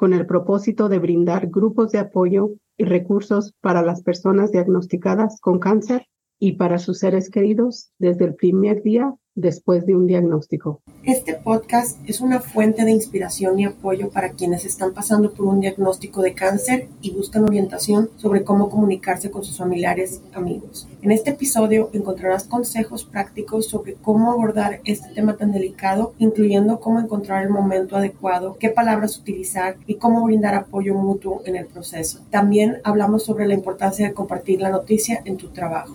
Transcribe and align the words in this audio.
con 0.00 0.14
el 0.14 0.24
propósito 0.24 0.88
de 0.88 0.98
brindar 0.98 1.48
grupos 1.48 1.92
de 1.92 1.98
apoyo 1.98 2.52
y 2.78 2.84
recursos 2.84 3.52
para 3.60 3.82
las 3.82 4.02
personas 4.02 4.50
diagnosticadas 4.50 5.38
con 5.42 5.58
cáncer 5.58 6.06
y 6.38 6.52
para 6.52 6.78
sus 6.78 7.00
seres 7.00 7.28
queridos 7.28 7.92
desde 7.98 8.24
el 8.24 8.34
primer 8.34 8.82
día 8.82 9.14
después 9.34 9.86
de 9.86 9.96
un 9.96 10.06
diagnóstico. 10.06 10.80
Este 11.04 11.34
podcast 11.34 11.98
es 12.08 12.20
una 12.20 12.40
fuente 12.40 12.84
de 12.84 12.90
inspiración 12.90 13.58
y 13.58 13.64
apoyo 13.64 14.10
para 14.10 14.30
quienes 14.30 14.64
están 14.64 14.92
pasando 14.92 15.32
por 15.32 15.46
un 15.46 15.60
diagnóstico 15.60 16.20
de 16.22 16.34
cáncer 16.34 16.88
y 17.00 17.12
buscan 17.12 17.44
orientación 17.44 18.10
sobre 18.16 18.44
cómo 18.44 18.68
comunicarse 18.68 19.30
con 19.30 19.42
sus 19.42 19.58
familiares 19.58 20.20
y 20.30 20.36
amigos. 20.36 20.88
En 21.02 21.10
este 21.10 21.30
episodio 21.30 21.90
encontrarás 21.92 22.44
consejos 22.44 23.04
prácticos 23.04 23.66
sobre 23.66 23.94
cómo 23.94 24.30
abordar 24.30 24.80
este 24.84 25.14
tema 25.14 25.36
tan 25.36 25.52
delicado, 25.52 26.12
incluyendo 26.18 26.80
cómo 26.80 27.00
encontrar 27.00 27.42
el 27.42 27.50
momento 27.50 27.96
adecuado, 27.96 28.56
qué 28.58 28.68
palabras 28.68 29.18
utilizar 29.18 29.76
y 29.86 29.94
cómo 29.94 30.24
brindar 30.24 30.54
apoyo 30.54 30.94
mutuo 30.94 31.42
en 31.46 31.56
el 31.56 31.66
proceso. 31.66 32.20
También 32.30 32.78
hablamos 32.84 33.24
sobre 33.24 33.46
la 33.46 33.54
importancia 33.54 34.06
de 34.06 34.14
compartir 34.14 34.60
la 34.60 34.70
noticia 34.70 35.22
en 35.24 35.36
tu 35.36 35.48
trabajo 35.48 35.94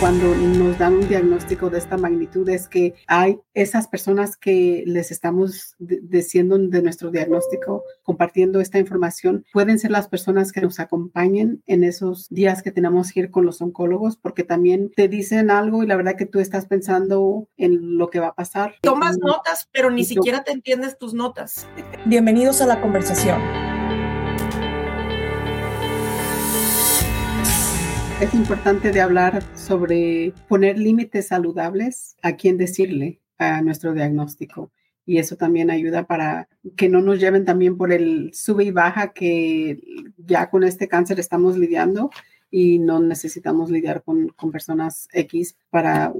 cuando 0.00 0.34
nos 0.34 0.78
dan 0.78 0.94
un 0.94 1.08
diagnóstico 1.08 1.70
de 1.70 1.78
esta 1.78 1.96
magnitud 1.96 2.46
es 2.48 2.68
que 2.68 2.94
hay 3.06 3.38
esas 3.54 3.88
personas 3.88 4.36
que 4.36 4.84
les 4.86 5.10
estamos 5.10 5.74
diciendo 5.78 6.58
de 6.58 6.82
nuestro 6.82 7.10
diagnóstico, 7.10 7.82
compartiendo 8.02 8.60
esta 8.60 8.78
información, 8.78 9.44
pueden 9.52 9.78
ser 9.78 9.90
las 9.90 10.08
personas 10.08 10.52
que 10.52 10.60
nos 10.60 10.80
acompañen 10.80 11.62
en 11.66 11.82
esos 11.82 12.28
días 12.28 12.62
que 12.62 12.72
tenemos 12.72 13.12
que 13.12 13.20
ir 13.20 13.30
con 13.30 13.46
los 13.46 13.62
oncólogos, 13.62 14.16
porque 14.16 14.44
también 14.44 14.90
te 14.94 15.08
dicen 15.08 15.50
algo 15.50 15.82
y 15.82 15.86
la 15.86 15.96
verdad 15.96 16.16
que 16.16 16.26
tú 16.26 16.40
estás 16.40 16.66
pensando 16.66 17.48
en 17.56 17.96
lo 17.96 18.10
que 18.10 18.20
va 18.20 18.28
a 18.28 18.34
pasar. 18.34 18.74
Tomas 18.82 19.18
notas, 19.18 19.68
pero 19.72 19.90
ni 19.90 20.04
siquiera 20.04 20.44
te 20.44 20.52
entiendes 20.52 20.98
tus 20.98 21.14
notas. 21.14 21.66
Bienvenidos 22.04 22.60
a 22.60 22.66
la 22.66 22.80
conversación. 22.80 23.65
Es 28.18 28.32
importante 28.32 28.92
de 28.92 29.02
hablar 29.02 29.42
sobre 29.54 30.32
poner 30.48 30.78
límites 30.78 31.28
saludables 31.28 32.16
a 32.22 32.32
quién 32.32 32.56
decirle 32.56 33.20
a 33.36 33.60
nuestro 33.60 33.92
diagnóstico. 33.92 34.72
Y 35.04 35.18
eso 35.18 35.36
también 35.36 35.70
ayuda 35.70 36.06
para 36.06 36.48
que 36.78 36.88
no 36.88 37.02
nos 37.02 37.20
lleven 37.20 37.44
también 37.44 37.76
por 37.76 37.92
el 37.92 38.30
sube 38.32 38.64
y 38.64 38.70
baja 38.70 39.12
que 39.12 39.82
ya 40.16 40.48
con 40.48 40.64
este 40.64 40.88
cáncer 40.88 41.20
estamos 41.20 41.58
lidiando 41.58 42.08
y 42.50 42.78
no 42.78 43.00
necesitamos 43.00 43.70
lidiar 43.70 44.02
con, 44.02 44.28
con 44.28 44.50
personas 44.50 45.08
X 45.12 45.58
para 45.68 46.14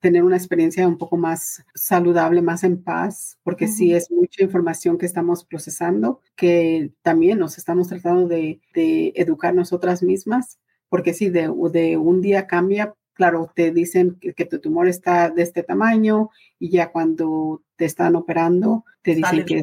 tener 0.00 0.24
una 0.24 0.38
experiencia 0.38 0.88
un 0.88 0.96
poco 0.96 1.18
más 1.18 1.62
saludable, 1.74 2.40
más 2.40 2.64
en 2.64 2.82
paz, 2.82 3.38
porque 3.42 3.68
sí 3.68 3.92
es 3.92 4.10
mucha 4.10 4.42
información 4.42 4.96
que 4.96 5.04
estamos 5.04 5.44
procesando, 5.44 6.22
que 6.34 6.92
también 7.02 7.38
nos 7.38 7.58
estamos 7.58 7.88
tratando 7.88 8.26
de, 8.26 8.62
de 8.72 9.12
educar 9.16 9.54
nosotras 9.54 10.02
mismas 10.02 10.58
porque 10.88 11.14
si 11.14 11.30
de, 11.30 11.50
de 11.70 11.96
un 11.96 12.20
día 12.20 12.46
cambia, 12.46 12.94
claro, 13.16 13.50
te 13.54 13.70
dicen 13.70 14.18
que, 14.20 14.44
tu 14.44 14.60
tumor 14.60 14.88
está 14.88 15.30
de 15.30 15.42
este 15.42 15.62
tamaño 15.62 16.30
y 16.58 16.70
ya 16.70 16.92
cuando 16.92 17.62
te 17.76 17.86
están 17.86 18.14
operando, 18.14 18.84
te 19.02 19.14
dicen 19.14 19.44
que, 19.44 19.62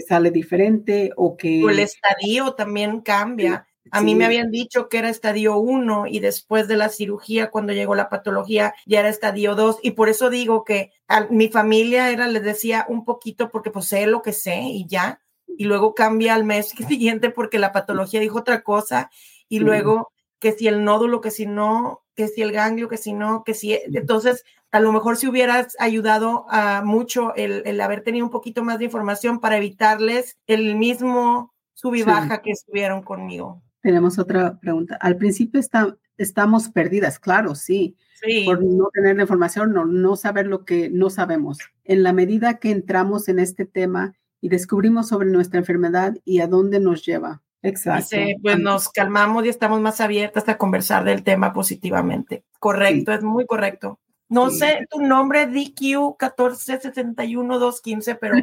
sale 0.00 0.30
diferente 0.30 1.12
o 1.16 1.36
que... 1.36 1.62
O 1.64 1.70
el 1.70 1.80
estadio 1.80 2.54
también 2.54 3.00
cambia. 3.02 3.66
A 3.90 4.02
mí 4.02 4.14
me 4.14 4.24
habían 4.24 4.50
dicho 4.50 4.88
que 4.88 4.98
era 4.98 5.08
estadio 5.08 5.58
1 5.58 6.06
y 6.08 6.20
después 6.20 6.68
de 6.68 6.76
la 6.76 6.88
cirugía, 6.88 7.50
cuando 7.50 7.72
llegó 7.72 7.94
la 7.94 8.08
patología, 8.08 8.74
ya 8.86 9.00
era 9.00 9.08
estadio 9.08 9.54
2. 9.54 9.80
Y 9.82 9.92
por 9.92 10.08
eso 10.08 10.30
digo 10.30 10.64
que 10.64 10.92
a 11.06 11.26
mi 11.26 11.48
familia 11.48 12.10
era, 12.10 12.26
les 12.28 12.42
decía 12.42 12.86
un 12.88 13.04
poquito 13.04 13.50
porque 13.50 13.70
pues 13.70 13.86
sé 13.86 14.06
lo 14.06 14.22
que 14.22 14.32
sé 14.32 14.60
y 14.60 14.86
ya. 14.86 15.20
Y 15.46 15.64
luego 15.64 15.94
cambia 15.94 16.34
al 16.34 16.44
mes 16.44 16.68
siguiente 16.88 17.30
porque 17.30 17.58
la 17.58 17.72
patología 17.72 18.20
dijo 18.20 18.38
otra 18.38 18.62
cosa. 18.62 19.10
Y 19.48 19.60
luego 19.60 20.12
que 20.38 20.52
si 20.52 20.68
el 20.68 20.84
nódulo, 20.84 21.20
que 21.20 21.30
si 21.30 21.46
no, 21.46 22.02
que 22.14 22.28
si 22.28 22.42
el 22.42 22.52
ganglio, 22.52 22.88
que 22.88 22.96
si 22.96 23.12
no, 23.12 23.44
que 23.44 23.54
si... 23.54 23.72
Entonces, 23.72 24.44
a 24.70 24.80
lo 24.80 24.92
mejor 24.92 25.16
si 25.16 25.28
hubieras 25.28 25.76
ayudado 25.78 26.46
a 26.50 26.82
mucho 26.84 27.34
el, 27.36 27.80
haber 27.80 28.02
tenido 28.02 28.24
un 28.24 28.30
poquito 28.30 28.62
más 28.62 28.78
de 28.78 28.86
información 28.86 29.40
para 29.40 29.56
evitarles 29.56 30.38
el 30.46 30.76
mismo 30.76 31.54
sub 31.74 31.94
y 31.94 32.02
baja 32.02 32.42
que 32.42 32.50
estuvieron 32.50 33.02
conmigo. 33.02 33.62
Tenemos 33.80 34.18
otra 34.18 34.58
pregunta. 34.58 34.98
Al 35.00 35.16
principio 35.16 35.60
está, 35.60 35.96
estamos 36.18 36.68
perdidas, 36.68 37.18
claro, 37.18 37.54
sí, 37.54 37.96
sí. 38.20 38.44
Por 38.44 38.62
no 38.62 38.88
tener 38.92 39.16
la 39.16 39.22
información, 39.22 39.72
no, 39.72 39.86
no 39.86 40.16
saber 40.16 40.46
lo 40.46 40.64
que 40.64 40.90
no 40.90 41.08
sabemos. 41.08 41.58
En 41.84 42.02
la 42.02 42.12
medida 42.12 42.58
que 42.58 42.70
entramos 42.70 43.28
en 43.28 43.38
este 43.38 43.64
tema 43.64 44.14
y 44.40 44.48
descubrimos 44.48 45.08
sobre 45.08 45.30
nuestra 45.30 45.60
enfermedad 45.60 46.16
y 46.24 46.40
a 46.40 46.48
dónde 46.48 46.80
nos 46.80 47.04
lleva, 47.04 47.42
Exacto. 47.62 48.16
pues 48.42 48.58
nos 48.58 48.88
calmamos 48.88 49.44
y 49.44 49.48
estamos 49.48 49.80
más 49.80 50.00
abiertas 50.00 50.48
a 50.48 50.56
conversar 50.56 51.04
del 51.04 51.22
tema 51.22 51.52
positivamente. 51.52 52.44
Correcto, 52.58 53.12
es 53.12 53.22
muy 53.22 53.46
correcto. 53.46 53.98
No 54.30 54.50
sé 54.50 54.86
tu 54.90 55.00
nombre, 55.00 55.46
DQ 55.46 56.18
1461215, 56.18 58.14
pero 58.16 58.36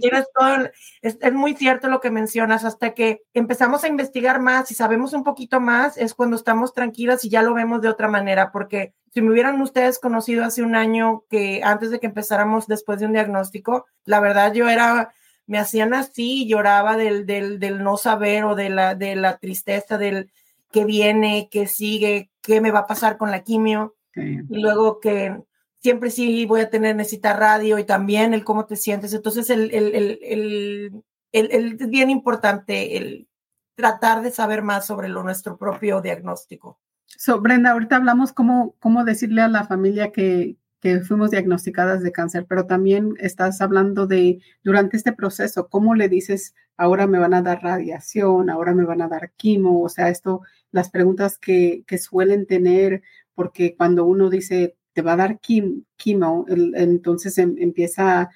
tienes 0.00 0.26
todo, 0.34 0.68
es, 1.02 1.18
es, 1.20 1.32
muy 1.32 1.54
cierto 1.54 1.86
lo 1.86 2.00
que 2.00 2.10
mencionas. 2.10 2.64
Hasta 2.64 2.94
que 2.94 3.22
empezamos 3.32 3.84
a 3.84 3.88
investigar 3.88 4.40
más 4.40 4.72
y 4.72 4.74
sabemos 4.74 5.12
un 5.12 5.22
poquito 5.22 5.60
más, 5.60 5.96
es 5.98 6.14
cuando 6.14 6.34
estamos 6.34 6.74
tranquilas 6.74 7.24
y 7.24 7.28
ya 7.28 7.42
lo 7.42 7.54
vemos 7.54 7.80
de 7.80 7.88
otra 7.88 8.08
manera. 8.08 8.50
Porque 8.50 8.92
si 9.14 9.22
me 9.22 9.30
hubieran 9.30 9.60
ustedes 9.60 10.00
conocido 10.00 10.44
hace 10.44 10.64
un 10.64 10.74
año 10.74 11.24
que 11.30 11.62
antes 11.62 11.90
de 11.92 12.00
que 12.00 12.06
empezáramos 12.06 12.66
después 12.66 12.98
de 12.98 13.06
un 13.06 13.12
diagnóstico, 13.12 13.86
la 14.04 14.18
verdad 14.18 14.52
yo 14.52 14.68
era 14.68 15.12
me 15.46 15.58
hacían 15.58 15.94
así, 15.94 16.46
lloraba 16.46 16.96
del, 16.96 17.26
del, 17.26 17.58
del, 17.58 17.82
no 17.82 17.96
saber 17.96 18.44
o 18.44 18.54
de 18.54 18.70
la, 18.70 18.94
de 18.94 19.16
la 19.16 19.38
tristeza 19.38 19.98
del 19.98 20.30
que 20.70 20.84
viene, 20.84 21.48
que 21.50 21.66
sigue, 21.66 22.30
qué 22.42 22.60
me 22.60 22.70
va 22.70 22.80
a 22.80 22.86
pasar 22.86 23.18
con 23.18 23.30
la 23.30 23.42
quimio. 23.42 23.96
Y 24.14 24.60
luego 24.60 25.00
que 25.00 25.40
siempre 25.78 26.10
sí 26.10 26.46
voy 26.46 26.60
a 26.60 26.70
tener, 26.70 26.94
necesitar 26.94 27.38
radio 27.38 27.78
y 27.78 27.84
también 27.84 28.34
el 28.34 28.44
cómo 28.44 28.66
te 28.66 28.76
sientes. 28.76 29.14
Entonces, 29.14 29.50
el, 29.50 29.72
el, 29.72 29.94
el, 29.94 31.02
el 31.32 31.76
es 31.80 31.88
bien 31.88 32.10
importante 32.10 32.96
el 32.96 33.28
tratar 33.74 34.22
de 34.22 34.30
saber 34.30 34.62
más 34.62 34.86
sobre 34.86 35.08
lo, 35.08 35.22
nuestro 35.22 35.56
propio 35.56 36.00
diagnóstico. 36.00 36.78
So, 37.06 37.40
Brenda, 37.40 37.70
ahorita 37.70 37.96
hablamos 37.96 38.32
cómo, 38.32 38.76
cómo 38.78 39.04
decirle 39.04 39.42
a 39.42 39.48
la 39.48 39.64
familia 39.64 40.12
que, 40.12 40.56
que 40.80 41.00
fuimos 41.00 41.30
diagnosticadas 41.30 42.02
de 42.02 42.12
cáncer, 42.12 42.46
pero 42.48 42.66
también 42.66 43.14
estás 43.18 43.60
hablando 43.60 44.06
de 44.06 44.40
durante 44.64 44.96
este 44.96 45.12
proceso, 45.12 45.68
¿cómo 45.68 45.94
le 45.94 46.08
dices, 46.08 46.54
ahora 46.76 47.06
me 47.06 47.18
van 47.18 47.34
a 47.34 47.42
dar 47.42 47.62
radiación, 47.62 48.50
ahora 48.50 48.74
me 48.74 48.84
van 48.84 49.02
a 49.02 49.08
dar 49.08 49.32
quimo? 49.36 49.82
O 49.82 49.88
sea, 49.88 50.08
esto, 50.08 50.42
las 50.72 50.90
preguntas 50.90 51.38
que, 51.38 51.84
que 51.86 51.98
suelen 51.98 52.46
tener, 52.46 53.02
porque 53.34 53.76
cuando 53.76 54.06
uno 54.06 54.30
dice, 54.30 54.76
te 54.92 55.02
va 55.02 55.12
a 55.12 55.16
dar 55.16 55.40
quimo, 55.40 56.46
entonces 56.48 57.38
em, 57.38 57.56
empieza, 57.58 58.30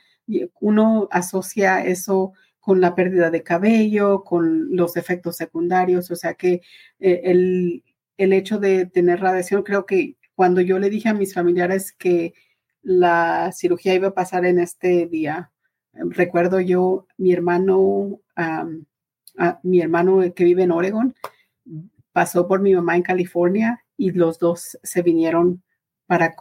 uno 0.61 1.09
asocia 1.11 1.85
eso 1.85 2.33
con 2.61 2.81
la 2.81 2.95
pérdida 2.95 3.31
de 3.31 3.43
cabello, 3.43 4.25
con 4.25 4.75
los 4.75 4.97
efectos 4.97 5.37
secundarios, 5.37 6.11
o 6.11 6.17
sea 6.17 6.35
que 6.35 6.63
eh, 7.01 7.21
el, 7.25 7.85
el 8.17 8.33
hecho 8.33 8.59
de 8.59 8.87
tener 8.87 9.21
radiación 9.21 9.63
creo 9.63 9.87
que 9.87 10.17
cuando 10.35 10.61
yo 10.61 10.79
le 10.79 10.91
dije 10.91 11.09
a 11.09 11.15
mis 11.15 11.35
familiares 11.35 11.93
que 11.93 12.35
la 12.83 13.51
cirugía 13.53 13.95
iba 13.95 14.09
a 14.09 14.15
pasar 14.15 14.45
en 14.45 14.59
este 14.59 15.07
día, 15.07 15.53
recuerdo 15.93 16.61
yo, 16.61 17.07
mi 17.17 17.33
hermano, 17.33 18.21
mi 19.63 19.81
hermano 19.81 20.23
que 20.35 20.45
vive 20.45 20.65
en 20.65 20.73
Oregon, 20.73 21.15
pasó 22.13 22.47
por 22.47 22.61
mi 22.61 22.75
mamá 22.75 22.97
en 22.97 23.03
California 23.03 23.85
y 23.97 24.13
los 24.13 24.39
dos 24.39 24.79
se 24.83 25.03
vinieron 25.03 25.63
para 26.07 26.35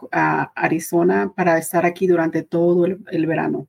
Arizona 0.54 1.32
para 1.34 1.58
estar 1.58 1.86
aquí 1.86 2.06
durante 2.06 2.42
todo 2.42 2.84
el, 2.84 2.98
el, 3.10 3.26
verano. 3.26 3.68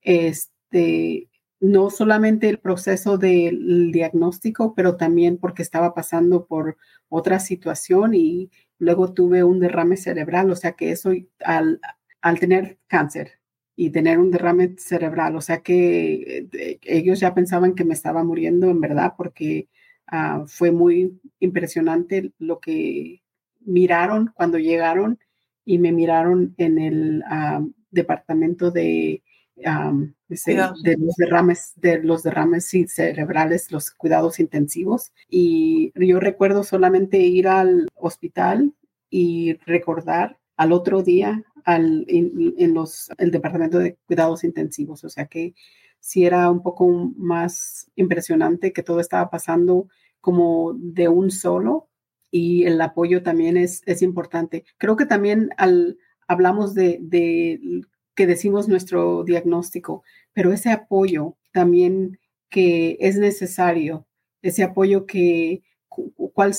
Este, 0.00 1.28
no 1.60 1.90
solamente 1.90 2.48
el 2.48 2.58
proceso 2.58 3.18
del 3.18 3.92
diagnóstico, 3.92 4.74
pero 4.74 4.96
también 4.96 5.36
porque 5.38 5.62
estaba 5.62 5.94
pasando 5.94 6.46
por 6.46 6.76
otra 7.08 7.38
situación 7.38 8.14
y 8.14 8.50
luego 8.78 9.12
tuve 9.12 9.44
un 9.44 9.60
derrame 9.60 9.96
cerebral, 9.96 10.50
o 10.50 10.56
sea 10.56 10.72
que 10.72 10.90
eso 10.90 11.12
al, 11.44 11.80
al 12.20 12.38
tener 12.38 12.78
cáncer 12.86 13.40
y 13.76 13.90
tener 13.90 14.18
un 14.18 14.30
derrame 14.30 14.74
cerebral. 14.78 15.36
O 15.36 15.40
sea 15.40 15.60
que 15.60 16.48
eh, 16.52 16.80
ellos 16.82 17.20
ya 17.20 17.34
pensaban 17.34 17.74
que 17.74 17.84
me 17.84 17.94
estaba 17.94 18.24
muriendo 18.24 18.70
en 18.70 18.80
verdad 18.80 19.14
porque 19.16 19.68
ah, 20.06 20.44
fue 20.46 20.72
muy 20.72 21.20
impresionante 21.40 22.32
lo 22.38 22.58
que 22.60 23.22
miraron 23.60 24.32
cuando 24.34 24.58
llegaron 24.58 25.18
y 25.64 25.78
me 25.78 25.92
miraron 25.92 26.54
en 26.58 26.78
el 26.78 27.22
ah, 27.26 27.62
departamento 27.90 28.70
de, 28.70 29.22
de, 29.56 30.96
los 30.98 31.16
derrames, 31.16 31.72
de 31.76 32.02
los 32.02 32.22
derrames 32.22 32.70
cerebrales, 32.88 33.72
los 33.72 33.90
cuidados 33.90 34.38
intensivos. 34.38 35.12
Y 35.28 35.92
yo 35.94 36.20
recuerdo 36.20 36.62
solamente 36.62 37.18
ir 37.18 37.48
al 37.48 37.88
hospital 37.94 38.74
y 39.10 39.54
recordar 39.66 40.38
al 40.56 40.72
otro 40.72 41.02
día 41.02 41.42
al, 41.64 42.04
en, 42.08 42.74
los, 42.74 43.10
el 43.18 43.30
departamento 43.30 43.78
de 43.78 43.96
cuidados 44.06 44.44
intensivos. 44.44 45.04
O 45.04 45.08
sea 45.08 45.26
que 45.26 45.54
sí 46.00 46.24
era 46.24 46.50
un 46.50 46.62
poco 46.62 46.88
más 47.16 47.90
impresionante 47.96 48.72
que 48.72 48.82
todo 48.82 49.00
estaba 49.00 49.30
pasando 49.30 49.88
como 50.20 50.74
de 50.74 51.08
un 51.08 51.30
solo 51.30 51.88
y 52.30 52.64
el 52.64 52.80
apoyo 52.80 53.22
también 53.22 53.56
es, 53.56 53.82
es 53.86 54.02
importante. 54.02 54.64
Creo 54.78 54.96
que 54.96 55.06
también 55.06 55.50
al, 55.56 55.98
hablamos 56.28 56.74
de, 56.74 56.98
de 57.00 57.82
que 58.16 58.26
decimos 58.26 58.66
nuestro 58.66 59.22
diagnóstico, 59.22 60.02
pero 60.32 60.52
ese 60.52 60.72
apoyo 60.72 61.36
también 61.52 62.18
que 62.48 62.96
es 63.00 63.16
necesario, 63.16 64.06
ese 64.42 64.64
apoyo 64.64 65.06
que, 65.06 65.62
¿cuál, 65.88 66.54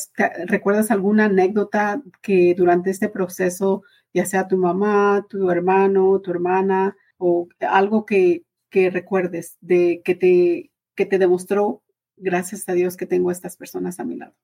¿recuerdas 0.45 0.91
alguna 0.91 1.25
anécdota 1.25 2.01
que 2.21 2.53
durante 2.55 2.91
este 2.91 3.09
proceso, 3.09 3.83
ya 4.13 4.25
sea 4.25 4.47
tu 4.47 4.57
mamá, 4.57 5.25
tu 5.29 5.49
hermano, 5.49 6.21
tu 6.21 6.31
hermana, 6.31 6.95
o 7.17 7.47
algo 7.59 8.05
que, 8.05 8.43
que 8.69 8.89
recuerdes 8.89 9.57
de 9.59 10.01
que 10.05 10.15
te, 10.15 10.71
que 10.95 11.05
te 11.05 11.17
demostró, 11.17 11.81
gracias 12.17 12.69
a 12.69 12.73
Dios 12.73 12.97
que 12.97 13.07
tengo 13.07 13.29
a 13.29 13.33
estas 13.33 13.57
personas 13.57 13.99
a 13.99 14.03
mi 14.03 14.15
lado? 14.15 14.35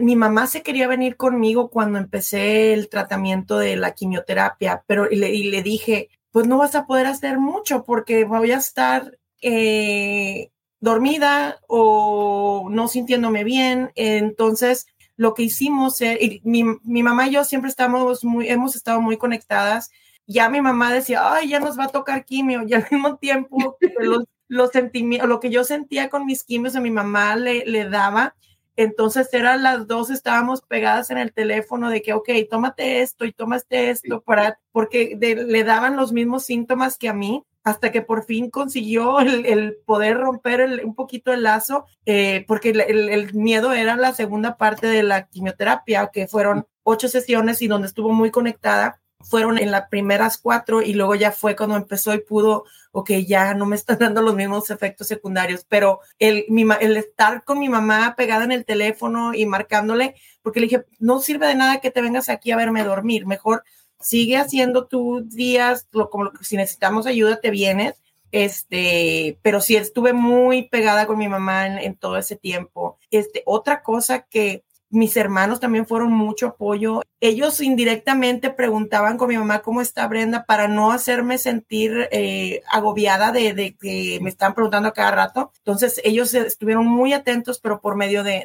Mi 0.00 0.14
mamá 0.14 0.46
se 0.46 0.62
quería 0.62 0.86
venir 0.86 1.16
conmigo 1.16 1.68
cuando 1.68 1.98
empecé 1.98 2.72
el 2.72 2.88
tratamiento 2.88 3.58
de 3.58 3.74
la 3.76 3.92
quimioterapia, 3.92 4.84
pero 4.86 5.10
y 5.10 5.16
le 5.50 5.62
dije, 5.62 6.10
pues 6.34 6.48
no 6.48 6.58
vas 6.58 6.74
a 6.74 6.84
poder 6.84 7.06
hacer 7.06 7.38
mucho 7.38 7.84
porque 7.84 8.24
voy 8.24 8.50
a 8.50 8.56
estar 8.56 9.16
eh, 9.40 10.50
dormida 10.80 11.60
o 11.68 12.66
no 12.72 12.88
sintiéndome 12.88 13.44
bien. 13.44 13.92
Entonces, 13.94 14.88
lo 15.16 15.34
que 15.34 15.44
hicimos, 15.44 16.00
eh, 16.00 16.40
mi, 16.42 16.64
mamá 17.04 17.28
y 17.28 17.34
yo 17.34 17.44
siempre 17.44 17.70
estamos 17.70 18.24
muy, 18.24 18.48
hemos 18.48 18.74
estado 18.74 19.00
muy 19.00 19.16
conectadas. 19.16 19.92
Ya 20.26 20.48
mi 20.48 20.60
mamá 20.60 20.92
decía, 20.92 21.20
ay, 21.34 21.50
ya 21.50 21.60
nos 21.60 21.78
va 21.78 21.84
a 21.84 21.92
tocar 21.92 22.24
quimio, 22.24 22.64
y 22.66 22.74
al 22.74 22.84
mismo 22.90 23.16
tiempo 23.16 23.78
los, 24.00 24.24
los 24.48 24.70
sentimientos, 24.70 25.28
lo 25.28 25.38
que 25.38 25.50
yo 25.50 25.62
sentía 25.62 26.10
con 26.10 26.26
mis 26.26 26.42
quimios 26.42 26.74
a 26.74 26.80
mi 26.80 26.90
mamá 26.90 27.36
le, 27.36 27.64
le 27.64 27.88
daba, 27.88 28.34
entonces 28.76 29.32
eran 29.32 29.62
las 29.62 29.86
dos, 29.86 30.10
estábamos 30.10 30.62
pegadas 30.62 31.10
en 31.10 31.18
el 31.18 31.32
teléfono 31.32 31.90
de 31.90 32.02
que, 32.02 32.12
ok, 32.12 32.28
tómate 32.50 33.02
esto 33.02 33.24
y 33.24 33.32
tómate 33.32 33.90
esto, 33.90 34.20
para, 34.22 34.58
porque 34.72 35.16
le 35.20 35.64
daban 35.64 35.96
los 35.96 36.12
mismos 36.12 36.44
síntomas 36.44 36.98
que 36.98 37.08
a 37.08 37.14
mí, 37.14 37.44
hasta 37.62 37.90
que 37.90 38.02
por 38.02 38.24
fin 38.24 38.50
consiguió 38.50 39.20
el, 39.20 39.76
poder 39.86 40.18
romper 40.18 40.82
un 40.84 40.94
poquito 40.94 41.32
el 41.32 41.42
lazo, 41.42 41.86
eh, 42.04 42.44
porque 42.46 42.70
el, 42.70 43.32
miedo 43.34 43.72
era 43.72 43.96
la 43.96 44.12
segunda 44.12 44.56
parte 44.56 44.86
de 44.86 45.02
la 45.02 45.26
quimioterapia, 45.28 46.10
que 46.12 46.28
fueron 46.28 46.66
ocho 46.82 47.08
sesiones 47.08 47.62
y 47.62 47.68
donde 47.68 47.88
estuvo 47.88 48.12
muy 48.12 48.30
conectada 48.30 49.00
fueron 49.24 49.58
en 49.58 49.70
las 49.70 49.88
primeras 49.88 50.38
cuatro 50.38 50.82
y 50.82 50.94
luego 50.94 51.14
ya 51.14 51.32
fue 51.32 51.56
cuando 51.56 51.76
empezó 51.76 52.14
y 52.14 52.18
pudo, 52.18 52.64
ok, 52.92 53.10
ya 53.26 53.54
no 53.54 53.66
me 53.66 53.76
están 53.76 53.98
dando 53.98 54.22
los 54.22 54.34
mismos 54.34 54.70
efectos 54.70 55.08
secundarios, 55.08 55.64
pero 55.68 56.00
el, 56.18 56.44
el 56.80 56.96
estar 56.96 57.44
con 57.44 57.58
mi 57.58 57.68
mamá 57.68 58.14
pegada 58.16 58.44
en 58.44 58.52
el 58.52 58.64
teléfono 58.64 59.34
y 59.34 59.46
marcándole, 59.46 60.14
porque 60.42 60.60
le 60.60 60.66
dije, 60.66 60.84
no 60.98 61.20
sirve 61.20 61.46
de 61.46 61.54
nada 61.54 61.80
que 61.80 61.90
te 61.90 62.02
vengas 62.02 62.28
aquí 62.28 62.50
a 62.50 62.56
verme 62.56 62.84
dormir, 62.84 63.26
mejor 63.26 63.64
sigue 64.00 64.36
haciendo 64.36 64.86
tus 64.86 65.28
días, 65.30 65.88
lo, 65.92 66.10
como 66.10 66.30
si 66.42 66.56
necesitamos 66.56 67.06
ayuda 67.06 67.40
te 67.40 67.50
vienes, 67.50 68.02
este, 68.32 69.38
pero 69.42 69.60
sí 69.60 69.76
estuve 69.76 70.12
muy 70.12 70.68
pegada 70.68 71.06
con 71.06 71.18
mi 71.18 71.28
mamá 71.28 71.66
en, 71.66 71.78
en 71.78 71.96
todo 71.96 72.18
ese 72.18 72.36
tiempo. 72.36 72.98
Este, 73.10 73.42
otra 73.46 73.82
cosa 73.82 74.22
que 74.22 74.64
mis 74.94 75.16
hermanos 75.16 75.60
también 75.60 75.86
fueron 75.86 76.12
mucho 76.12 76.48
apoyo. 76.48 77.02
Ellos 77.20 77.60
indirectamente 77.60 78.50
preguntaban 78.50 79.18
con 79.18 79.28
mi 79.28 79.36
mamá 79.36 79.60
cómo 79.60 79.80
está 79.80 80.06
Brenda 80.08 80.44
para 80.44 80.68
no 80.68 80.92
hacerme 80.92 81.38
sentir 81.38 82.08
eh, 82.10 82.62
agobiada 82.70 83.32
de, 83.32 83.76
que 83.80 84.18
me 84.22 84.30
están 84.30 84.54
preguntando 84.54 84.88
a 84.88 84.92
cada 84.92 85.10
rato. 85.10 85.52
Entonces 85.58 86.00
ellos 86.04 86.32
estuvieron 86.34 86.86
muy 86.86 87.12
atentos, 87.12 87.58
pero 87.60 87.80
por 87.80 87.96
medio 87.96 88.22
de, 88.22 88.44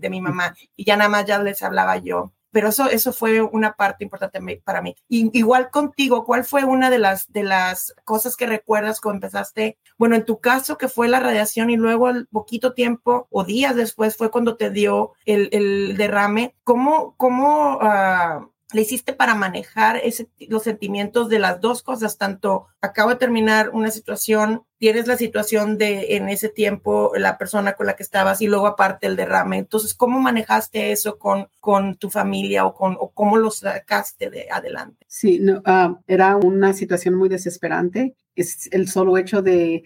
de 0.00 0.10
mi 0.10 0.20
mamá. 0.20 0.54
Y 0.76 0.84
ya 0.84 0.96
nada 0.96 1.10
más 1.10 1.26
ya 1.26 1.38
les 1.38 1.62
hablaba 1.62 1.96
yo 1.98 2.32
pero 2.50 2.68
eso, 2.68 2.88
eso 2.88 3.12
fue 3.12 3.40
una 3.40 3.74
parte 3.74 4.04
importante 4.04 4.40
para 4.64 4.82
mí. 4.82 4.94
igual 5.08 5.70
contigo, 5.70 6.24
¿cuál 6.24 6.44
fue 6.44 6.64
una 6.64 6.90
de 6.90 6.98
las, 6.98 7.30
de 7.32 7.42
las 7.42 7.94
cosas 8.04 8.36
que 8.36 8.46
recuerdas 8.46 9.00
cuando 9.00 9.16
empezaste? 9.16 9.78
Bueno, 9.98 10.16
en 10.16 10.24
tu 10.24 10.40
caso, 10.40 10.78
que 10.78 10.88
fue 10.88 11.08
la 11.08 11.20
radiación 11.20 11.70
y 11.70 11.76
luego 11.76 12.06
al 12.06 12.26
poquito 12.26 12.72
tiempo 12.72 13.28
o 13.30 13.44
días 13.44 13.76
después 13.76 14.16
fue 14.16 14.30
cuando 14.30 14.56
te 14.56 14.70
dio 14.70 15.12
el, 15.24 15.48
el 15.52 15.96
derrame. 15.96 16.54
¿Cómo, 16.64 17.14
cómo 17.16 17.78
uh, 17.78 18.50
le 18.72 18.82
hiciste 18.82 19.12
para 19.12 19.34
manejar 19.34 19.96
ese, 19.96 20.28
los 20.48 20.62
sentimientos 20.62 21.28
de 21.28 21.38
las 21.38 21.60
dos 21.60 21.82
cosas? 21.82 22.18
Tanto 22.18 22.66
acabo 22.80 23.10
de 23.10 23.16
terminar 23.16 23.70
una 23.70 23.90
situación, 23.90 24.64
tienes 24.78 25.06
la 25.06 25.16
situación 25.16 25.78
de 25.78 26.16
en 26.16 26.28
ese 26.28 26.48
tiempo 26.48 27.12
la 27.16 27.38
persona 27.38 27.74
con 27.74 27.86
la 27.86 27.96
que 27.96 28.02
estabas 28.02 28.40
y 28.42 28.46
luego 28.46 28.66
aparte 28.66 29.06
el 29.06 29.16
derrame. 29.16 29.58
Entonces, 29.58 29.94
¿cómo 29.94 30.20
manejaste 30.20 30.92
eso 30.92 31.18
con, 31.18 31.48
con 31.60 31.96
tu 31.96 32.10
familia 32.10 32.66
o, 32.66 32.74
con, 32.74 32.96
o 32.98 33.10
cómo 33.10 33.36
lo 33.36 33.50
sacaste 33.50 34.30
de 34.30 34.48
adelante? 34.50 35.04
Sí, 35.08 35.38
no, 35.40 35.62
ah, 35.64 35.98
era 36.06 36.36
una 36.36 36.72
situación 36.72 37.14
muy 37.14 37.28
desesperante. 37.28 38.14
Es 38.34 38.68
el 38.72 38.88
solo 38.88 39.18
hecho 39.18 39.42
de 39.42 39.84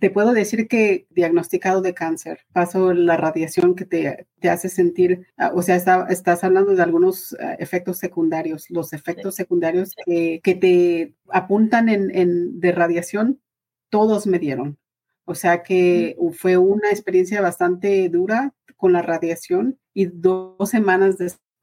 te 0.00 0.10
puedo 0.10 0.32
decir 0.32 0.68
que 0.68 1.06
diagnosticado 1.10 1.82
de 1.82 1.94
cáncer, 1.94 2.40
paso 2.52 2.92
la 2.92 3.16
radiación 3.16 3.74
que 3.74 3.84
te, 3.84 4.26
te 4.40 4.48
hace 4.48 4.68
sentir, 4.68 5.26
ah, 5.36 5.52
o 5.54 5.62
sea, 5.62 5.76
estás 6.08 6.44
hablando 6.44 6.74
de 6.74 6.82
algunos 6.82 7.36
ah, 7.40 7.54
efectos 7.58 7.98
secundarios, 7.98 8.70
los 8.70 8.92
efectos 8.92 9.34
secundarios 9.34 9.94
que, 10.04 10.40
que, 10.42 10.54
te 10.54 11.14
apuntan 11.30 11.88
en, 11.88 12.14
en, 12.16 12.60
de 12.60 12.72
radiación, 12.72 13.40
todos 13.90 14.26
me 14.26 14.38
dieron. 14.38 14.78
O 15.24 15.34
sea 15.34 15.64
que 15.64 16.16
fue 16.38 16.56
una 16.56 16.90
experiencia 16.90 17.40
bastante 17.40 18.08
dura 18.08 18.54
con 18.76 18.92
la 18.92 19.02
radiación 19.02 19.78
y 19.92 20.06
dos 20.06 20.70
semanas 20.70 21.18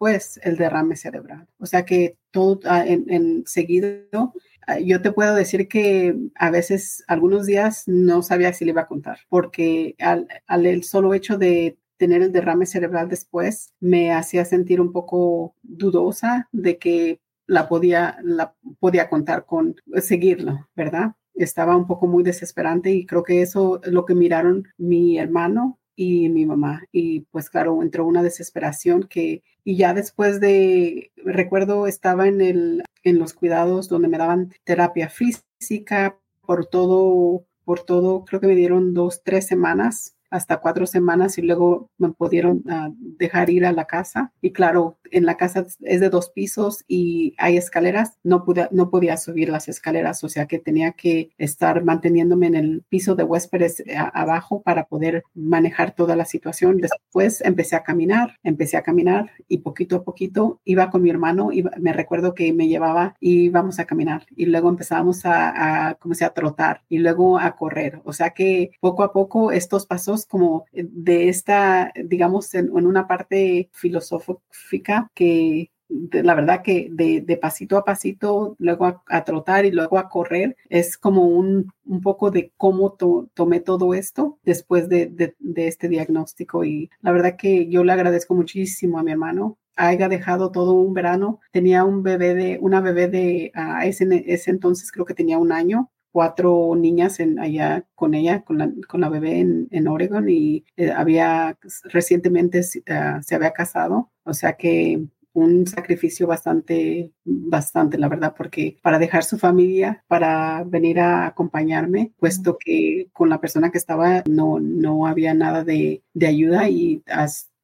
después 0.05 0.39
el 0.43 0.57
derrame 0.57 0.95
cerebral. 0.95 1.47
O 1.59 1.65
sea 1.65 1.85
que 1.85 2.17
todo 2.31 2.59
ah, 2.65 2.85
en, 2.85 3.05
en 3.09 3.43
seguido 3.45 4.33
Ah, 4.67 4.79
yo 4.79 5.01
te 5.01 5.11
puedo 5.11 5.35
decir 5.35 5.67
que 5.67 6.15
a 6.35 6.49
veces, 6.49 7.03
algunos 7.07 7.45
días, 7.45 7.83
no 7.87 8.21
sabía 8.21 8.53
si 8.53 8.65
le 8.65 8.71
iba 8.71 8.81
a 8.83 8.87
contar, 8.87 9.19
porque 9.29 9.95
al, 9.99 10.27
el 10.65 10.83
solo 10.83 11.13
hecho 11.13 11.37
de 11.37 11.77
tener 11.97 12.21
el 12.21 12.31
derrame 12.31 12.65
cerebral 12.65 13.09
después 13.09 13.73
me 13.79 14.13
hacía 14.13 14.45
sentir 14.45 14.81
un 14.81 14.91
poco 14.91 15.55
dudosa 15.63 16.47
de 16.51 16.77
que 16.77 17.21
la 17.45 17.67
podía, 17.67 18.17
la 18.23 18.55
podía 18.79 19.09
contar 19.09 19.45
con 19.45 19.75
seguirlo, 20.01 20.69
¿verdad? 20.75 21.13
Estaba 21.33 21.75
un 21.75 21.87
poco 21.87 22.07
muy 22.07 22.23
desesperante 22.23 22.91
y 22.91 23.05
creo 23.05 23.23
que 23.23 23.41
eso 23.41 23.81
es 23.83 23.91
lo 23.91 24.05
que 24.05 24.15
miraron 24.15 24.67
mi 24.77 25.17
hermano 25.17 25.79
y 25.95 26.29
mi 26.29 26.45
mamá. 26.45 26.83
Y 26.91 27.21
pues 27.31 27.49
claro, 27.49 27.81
entró 27.81 28.05
una 28.05 28.23
desesperación 28.23 29.03
que, 29.03 29.43
y 29.63 29.77
ya 29.77 29.93
después 29.93 30.39
de, 30.39 31.11
recuerdo, 31.17 31.87
estaba 31.87 32.27
en, 32.27 32.41
el, 32.41 32.83
en 33.03 33.19
los 33.19 33.33
cuidados 33.33 33.89
donde 33.89 34.07
me 34.07 34.17
daban 34.17 34.53
terapia 34.63 35.09
física 35.09 36.17
por 36.41 36.65
todo, 36.65 37.45
por 37.63 37.81
todo, 37.81 38.25
creo 38.25 38.41
que 38.41 38.47
me 38.47 38.55
dieron 38.55 38.93
dos, 38.93 39.23
tres 39.23 39.47
semanas 39.47 40.12
hasta 40.33 40.57
cuatro 40.57 40.87
semanas 40.87 41.37
y 41.37 41.43
luego 41.43 41.91
me 41.99 42.09
pudieron 42.09 42.63
ah, 42.67 42.89
dejar 42.97 43.51
ir 43.51 43.65
a 43.67 43.71
la 43.71 43.85
casa. 43.85 44.33
Y 44.41 44.51
claro, 44.51 44.97
en 45.11 45.25
la 45.25 45.37
casa 45.37 45.65
es 45.81 45.99
de 45.99 46.09
dos 46.09 46.31
pisos 46.31 46.83
y 46.87 47.35
hay 47.37 47.55
escaleras. 47.55 48.17
No, 48.23 48.43
pude, 48.43 48.67
no 48.71 48.89
podía 48.89 49.15
subir 49.17 49.49
las 49.49 49.69
escaleras, 49.69 50.23
o 50.23 50.29
sea 50.29 50.47
que 50.47 50.57
tenía 50.57 50.93
que 50.93 51.29
estar 51.37 51.83
manteniéndome 51.83 52.47
en 52.47 52.55
el 52.55 52.83
piso 52.89 53.15
de 53.15 53.23
huéspedes 53.23 53.81
eh, 53.81 53.95
abajo 53.95 54.63
para 54.63 54.85
poder 54.85 55.23
manejar 55.35 55.93
toda 55.93 56.15
la 56.15 56.25
situación. 56.25 56.77
Después 56.77 57.41
empecé 57.41 57.75
a 57.75 57.83
caminar, 57.83 58.39
empecé 58.43 58.77
a 58.77 58.81
caminar 58.81 59.31
y 59.47 59.59
poquito 59.59 59.97
a 59.97 60.03
poquito 60.03 60.61
iba 60.65 60.89
con 60.89 61.03
mi 61.03 61.11
hermano 61.11 61.51
y 61.51 61.63
me 61.79 61.93
recuerdo 61.93 62.33
que 62.33 62.51
me 62.53 62.67
llevaba 62.67 63.15
y 63.19 63.43
íbamos 63.45 63.77
a 63.77 63.85
caminar 63.85 64.25
y 64.35 64.47
luego 64.47 64.69
empezábamos 64.69 65.25
a, 65.25 65.89
a, 65.89 65.95
como 65.95 66.15
a 66.19 66.29
trotar 66.29 66.81
y 66.89 66.97
luego 66.97 67.37
a 67.37 67.55
correr. 67.55 68.01
O 68.03 68.13
sea 68.13 68.31
que 68.31 68.71
poco 68.79 69.03
a 69.03 69.13
poco 69.13 69.51
estos 69.51 69.85
pasos 69.85 70.22
como 70.25 70.65
de 70.71 71.29
esta, 71.29 71.91
digamos, 72.03 72.53
en, 72.53 72.71
una 72.71 73.07
parte 73.07 73.69
filosófica 73.73 75.09
que 75.13 75.71
la 76.11 76.33
verdad 76.33 76.61
que 76.63 76.87
de, 76.91 77.37
pasito 77.37 77.77
a 77.77 77.85
pasito, 77.85 78.55
luego 78.59 79.03
a, 79.07 79.23
trotar 79.25 79.65
y 79.65 79.71
luego 79.71 79.97
a 79.99 80.09
correr, 80.09 80.55
es 80.69 80.97
como 80.97 81.27
un, 81.27 81.71
un 81.85 82.01
poco 82.01 82.31
de 82.31 82.51
cómo 82.57 82.93
tomé 83.33 83.59
todo 83.59 83.93
esto 83.93 84.39
después 84.43 84.89
de, 84.89 85.07
de, 85.07 85.67
este 85.67 85.89
diagnóstico. 85.89 86.63
Y 86.63 86.89
la 87.01 87.11
verdad 87.11 87.35
que 87.37 87.67
yo 87.69 87.83
le 87.83 87.93
agradezco 87.93 88.33
muchísimo 88.35 88.99
a 88.99 89.03
mi 89.03 89.11
hermano 89.11 89.57
haya 89.75 90.07
dejado 90.07 90.51
todo 90.51 90.73
un 90.73 90.93
verano. 90.93 91.39
Tenía 91.51 91.83
un 91.83 92.03
bebé 92.03 92.35
de, 92.35 92.59
una 92.61 92.81
bebé 92.81 93.07
de, 93.07 93.51
uh, 93.55 93.81
ese, 93.83 94.23
ese, 94.27 94.51
entonces 94.51 94.91
creo 94.91 95.05
que 95.05 95.15
tenía 95.15 95.37
un 95.37 95.51
año 95.51 95.91
cuatro 96.13 96.75
niñas 96.77 97.19
en, 97.19 97.39
allá 97.39 97.85
con 97.95 98.13
ella, 98.13 98.43
con 98.43 98.59
la, 98.59 98.71
con 98.87 99.01
la 99.01 99.09
bebé 99.09 99.39
en, 99.39 99.67
en 99.71 99.87
Oregon 99.87 100.29
y 100.29 100.63
eh, 100.77 100.91
había 100.91 101.57
recientemente 101.85 102.59
uh, 102.59 103.21
se 103.21 103.35
había 103.35 103.51
casado, 103.51 104.11
o 104.23 104.33
sea 104.33 104.53
que 104.53 105.03
un 105.33 105.65
sacrificio 105.65 106.27
bastante, 106.27 107.11
bastante, 107.25 107.97
la 107.97 108.07
verdad, 108.07 108.35
porque 108.37 108.77
para 108.83 108.99
dejar 108.99 109.23
su 109.23 109.39
familia, 109.39 110.03
para 110.07 110.63
venir 110.63 110.99
a 110.99 111.25
acompañarme, 111.25 112.13
puesto 112.19 112.57
que 112.63 113.09
con 113.11 113.29
la 113.29 113.41
persona 113.41 113.71
que 113.71 113.79
estaba 113.79 114.23
no, 114.29 114.59
no 114.59 115.07
había 115.07 115.33
nada 115.33 115.63
de, 115.63 116.03
de 116.13 116.27
ayuda 116.27 116.69
y 116.69 117.03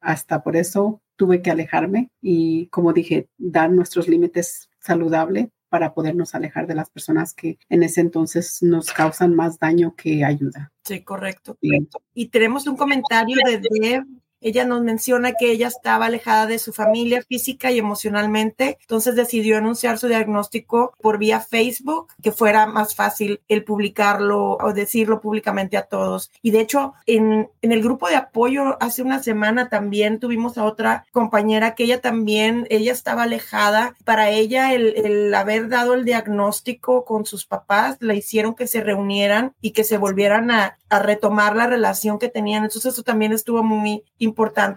hasta 0.02 0.42
por 0.42 0.56
eso 0.56 1.04
tuve 1.16 1.44
que 1.44 1.52
alejarme. 1.52 2.10
Y, 2.22 2.68
como 2.70 2.92
dije, 2.92 3.30
dar 3.38 3.70
nuestros 3.70 4.08
límites 4.08 4.72
saludables 4.80 5.50
para 5.70 5.94
podernos 5.94 6.36
alejar 6.36 6.68
de 6.68 6.76
las 6.76 6.90
personas 6.90 7.34
que 7.34 7.58
en 7.70 7.84
ese 7.84 8.02
entonces 8.02 8.62
nos 8.62 8.92
causan 8.92 9.36
más 9.36 9.60
daño 9.60 9.96
que 9.96 10.26
ayuda. 10.26 10.72
Sí, 10.84 11.02
correcto. 11.02 11.58
Y 12.14 12.28
tenemos 12.28 12.68
un 12.68 12.76
comentario 12.76 13.38
de 13.46 13.62
Deb 13.62 14.06
ella 14.42 14.66
nos 14.66 14.82
menciona 14.82 15.34
que 15.34 15.52
ella 15.52 15.68
estaba 15.68 16.08
alejada 16.08 16.46
de 16.46 16.60
su 16.60 16.74
familia 16.74 17.22
física 17.22 17.72
y 17.72 17.80
emocionalmente, 17.80 18.78
entonces 18.82 19.16
decidió 19.16 19.58
anunciar 19.58 19.98
su 19.98 20.08
diagnóstico 20.08 20.94
por 21.02 21.18
vía 21.18 21.40
Facebook, 21.40 22.08
que 22.22 22.32
fuera 22.32 22.66
más 22.66 22.96
fácil 22.96 23.42
el 23.48 23.64
publicarlo 23.64 24.58
o 24.60 24.74
decirlo 24.74 25.22
públicamente 25.22 25.78
a 25.78 25.84
todos. 25.84 26.32
Y 26.42 26.52
de 26.52 26.62
hecho, 26.62 26.94
en, 27.06 27.50
en 27.62 27.72
el 27.72 27.82
grupo 27.82 28.08
de 28.08 28.16
apoyo 28.16 28.78
hace 28.82 29.02
una 29.02 29.22
semana 29.22 29.70
también 29.70 30.20
tuvimos 30.20 30.58
a 30.58 30.66
otra 30.66 31.06
compañera 31.12 31.76
que 31.76 31.84
ella 31.84 32.02
también, 32.02 32.68
ella 32.70 32.92
estaba 32.92 33.24
alejada. 33.24 33.96
Para 34.06 34.30
ella 34.30 34.74
el, 34.74 34.94
el 34.98 35.34
haber 35.34 35.70
dado 35.70 35.94
el 35.94 36.06
diagnóstico 36.06 37.06
con 37.06 37.26
sus 37.26 37.46
papás 37.46 37.98
le 38.00 38.16
hicieron 38.16 38.56
que 38.56 38.68
se 38.68 38.82
reunieran 38.82 39.54
y 39.62 39.72
que 39.72 39.84
se 39.84 39.98
volvieran 39.98 40.52
a, 40.52 40.78
a 40.90 41.00
retomar 41.00 41.56
la 41.56 41.68
relación 41.68 42.20
que 42.20 42.30
tenían. 42.30 42.64
Entonces 42.64 42.94
eso 42.94 43.04
también 43.04 43.32
estuvo 43.32 43.64
muy 43.64 44.04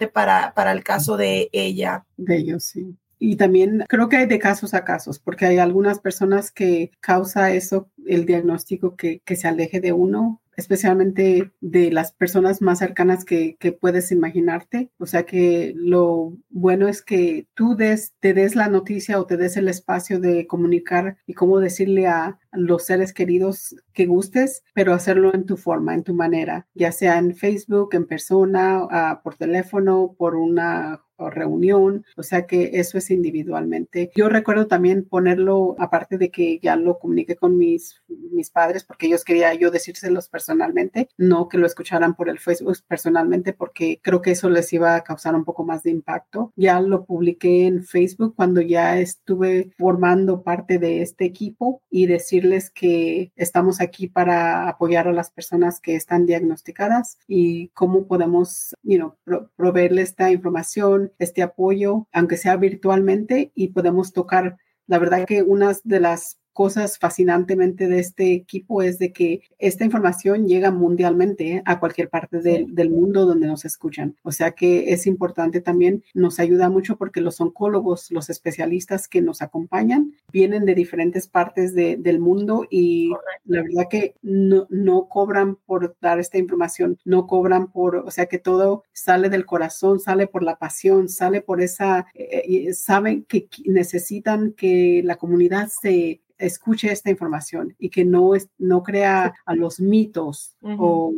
para, 0.08 0.54
para 0.54 0.72
el 0.72 0.82
caso 0.82 1.16
de 1.16 1.48
ella. 1.52 2.04
De 2.16 2.36
ellos, 2.36 2.64
sí. 2.64 2.96
Y 3.18 3.36
también 3.36 3.84
creo 3.88 4.08
que 4.08 4.16
hay 4.16 4.26
de 4.26 4.40
casos 4.40 4.74
a 4.74 4.84
casos, 4.84 5.20
porque 5.20 5.46
hay 5.46 5.58
algunas 5.58 6.00
personas 6.00 6.50
que 6.50 6.90
causa 7.00 7.52
eso, 7.52 7.88
el 8.06 8.26
diagnóstico 8.26 8.96
que, 8.96 9.20
que 9.24 9.36
se 9.36 9.46
aleje 9.46 9.80
de 9.80 9.92
uno, 9.92 10.42
especialmente 10.56 11.52
de 11.60 11.90
las 11.90 12.12
personas 12.12 12.60
más 12.60 12.78
cercanas 12.78 13.24
que, 13.24 13.56
que, 13.58 13.72
puedes 13.72 14.12
imaginarte. 14.12 14.90
O 14.98 15.06
sea 15.06 15.24
que 15.24 15.72
lo 15.76 16.36
bueno 16.50 16.88
es 16.88 17.02
que 17.02 17.46
tú 17.54 17.74
des, 17.76 18.12
te 18.20 18.34
des 18.34 18.54
la 18.54 18.68
noticia 18.68 19.18
o 19.18 19.26
te 19.26 19.36
des 19.36 19.56
el 19.56 19.68
espacio 19.68 20.20
de 20.20 20.46
comunicar 20.46 21.16
y 21.26 21.34
cómo 21.34 21.58
decirle 21.58 22.06
a 22.06 22.38
los 22.52 22.84
seres 22.84 23.12
queridos 23.12 23.74
que 23.92 24.06
gustes, 24.06 24.62
pero 24.74 24.92
hacerlo 24.92 25.34
en 25.34 25.46
tu 25.46 25.56
forma, 25.56 25.94
en 25.94 26.02
tu 26.02 26.14
manera, 26.14 26.66
ya 26.74 26.92
sea 26.92 27.18
en 27.18 27.34
Facebook, 27.34 27.90
en 27.94 28.06
persona, 28.06 28.84
uh, 28.84 29.22
por 29.22 29.36
teléfono, 29.36 30.14
por 30.18 30.36
una 30.36 31.02
reunión, 31.30 32.04
o 32.16 32.22
sea 32.22 32.46
que 32.46 32.70
eso 32.74 32.98
es 32.98 33.10
individualmente. 33.10 34.10
Yo 34.14 34.28
recuerdo 34.28 34.66
también 34.66 35.04
ponerlo, 35.04 35.74
aparte 35.78 36.18
de 36.18 36.30
que 36.30 36.58
ya 36.60 36.76
lo 36.76 36.98
comuniqué 36.98 37.36
con 37.36 37.56
mis, 37.56 38.02
mis 38.08 38.50
padres, 38.50 38.84
porque 38.84 39.06
ellos 39.06 39.24
quería 39.24 39.52
yo 39.54 39.70
decírselos 39.70 40.28
personalmente, 40.28 41.08
no 41.16 41.48
que 41.48 41.58
lo 41.58 41.66
escucharan 41.66 42.14
por 42.14 42.28
el 42.28 42.38
Facebook 42.38 42.78
personalmente, 42.86 43.52
porque 43.52 44.00
creo 44.02 44.22
que 44.22 44.32
eso 44.32 44.48
les 44.48 44.72
iba 44.72 44.94
a 44.94 45.02
causar 45.02 45.34
un 45.34 45.44
poco 45.44 45.64
más 45.64 45.82
de 45.82 45.90
impacto. 45.90 46.52
Ya 46.56 46.80
lo 46.80 47.04
publiqué 47.04 47.66
en 47.66 47.84
Facebook 47.84 48.34
cuando 48.36 48.60
ya 48.60 48.98
estuve 48.98 49.72
formando 49.78 50.42
parte 50.42 50.78
de 50.78 51.02
este 51.02 51.24
equipo 51.24 51.82
y 51.90 52.06
decirles 52.06 52.70
que 52.70 53.32
estamos 53.36 53.80
aquí 53.80 54.08
para 54.08 54.68
apoyar 54.68 55.08
a 55.08 55.12
las 55.12 55.30
personas 55.30 55.80
que 55.80 55.96
están 55.96 56.26
diagnosticadas 56.26 57.18
y 57.26 57.68
cómo 57.68 58.06
podemos, 58.06 58.74
you 58.82 58.96
know, 58.96 59.48
proveerles 59.56 60.02
esta 60.02 60.30
información 60.30 61.11
este 61.18 61.42
apoyo, 61.42 62.08
aunque 62.12 62.36
sea 62.36 62.56
virtualmente, 62.56 63.52
y 63.54 63.68
podemos 63.68 64.12
tocar. 64.12 64.56
La 64.86 64.98
verdad 64.98 65.24
que 65.26 65.42
una 65.42 65.72
de 65.84 66.00
las 66.00 66.38
cosas 66.52 66.98
fascinantemente 66.98 67.88
de 67.88 67.98
este 67.98 68.32
equipo 68.32 68.82
es 68.82 68.98
de 68.98 69.12
que 69.12 69.42
esta 69.58 69.84
información 69.84 70.46
llega 70.46 70.70
mundialmente 70.70 71.62
a 71.64 71.80
cualquier 71.80 72.08
parte 72.08 72.40
del, 72.40 72.90
mundo 72.90 73.26
donde 73.26 73.46
nos 73.46 73.64
escuchan. 73.64 74.16
O 74.22 74.32
sea 74.32 74.52
que 74.52 74.92
es 74.92 75.06
importante 75.06 75.60
también, 75.60 76.04
nos 76.14 76.40
ayuda 76.40 76.68
mucho 76.68 76.96
porque 76.96 77.20
los 77.20 77.40
oncólogos, 77.40 78.10
los 78.10 78.28
especialistas 78.28 79.08
que 79.08 79.22
nos 79.22 79.40
acompañan, 79.40 80.12
vienen 80.32 80.64
de 80.64 80.74
diferentes 80.74 81.26
partes 81.28 81.74
del 81.74 82.18
mundo 82.18 82.66
y 82.70 83.10
la 83.44 83.62
verdad 83.62 83.88
que 83.88 84.14
no, 84.20 84.66
no 84.68 85.08
cobran 85.08 85.56
por 85.56 85.96
dar 86.00 86.18
esta 86.18 86.38
información, 86.38 86.98
no 87.04 87.26
cobran 87.26 87.70
por, 87.70 87.96
o 87.96 88.10
sea 88.10 88.26
que 88.26 88.38
todo 88.38 88.84
sale 88.92 89.30
del 89.30 89.46
corazón, 89.46 90.00
sale 90.00 90.26
por 90.26 90.42
la 90.42 90.56
pasión, 90.56 91.08
sale 91.08 91.40
por 91.40 91.60
esa, 91.60 92.06
eh, 92.14 92.42
eh, 92.46 92.74
saben 92.74 93.24
que 93.24 93.48
necesitan 93.64 94.52
que 94.52 95.02
la 95.04 95.16
comunidad 95.16 95.68
se 95.68 96.20
escuche 96.46 96.90
esta 96.92 97.10
información 97.10 97.74
y 97.78 97.90
que 97.90 98.04
no, 98.04 98.34
es, 98.34 98.48
no 98.58 98.82
crea 98.82 99.34
a 99.44 99.54
los 99.54 99.80
mitos 99.80 100.56
o 100.62 101.12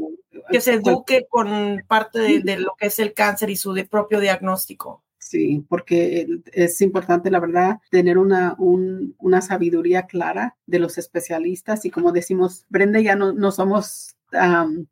que 0.50 0.60
se 0.60 0.74
eduque 0.74 1.26
con 1.28 1.82
parte 1.86 2.40
de, 2.40 2.56
lo 2.58 2.74
que 2.78 2.86
es 2.86 2.98
el 2.98 3.12
cáncer 3.12 3.50
y 3.50 3.56
su 3.56 3.74
propio 3.90 4.20
diagnóstico. 4.20 5.02
Sí, 5.18 5.64
porque 5.68 6.28
es 6.52 6.80
importante, 6.82 7.30
la 7.30 7.40
verdad, 7.40 7.78
tener 7.90 8.18
una, 8.18 8.56
una 8.58 9.40
sabiduría 9.40 10.06
clara 10.06 10.56
de 10.66 10.78
los 10.78 10.98
especialistas 10.98 11.86
y 11.86 11.90
como 11.90 12.12
decimos, 12.12 12.66
Brenda, 12.68 13.00
ya 13.00 13.16
no, 13.16 13.32
no 13.32 13.50
somos 13.50 14.16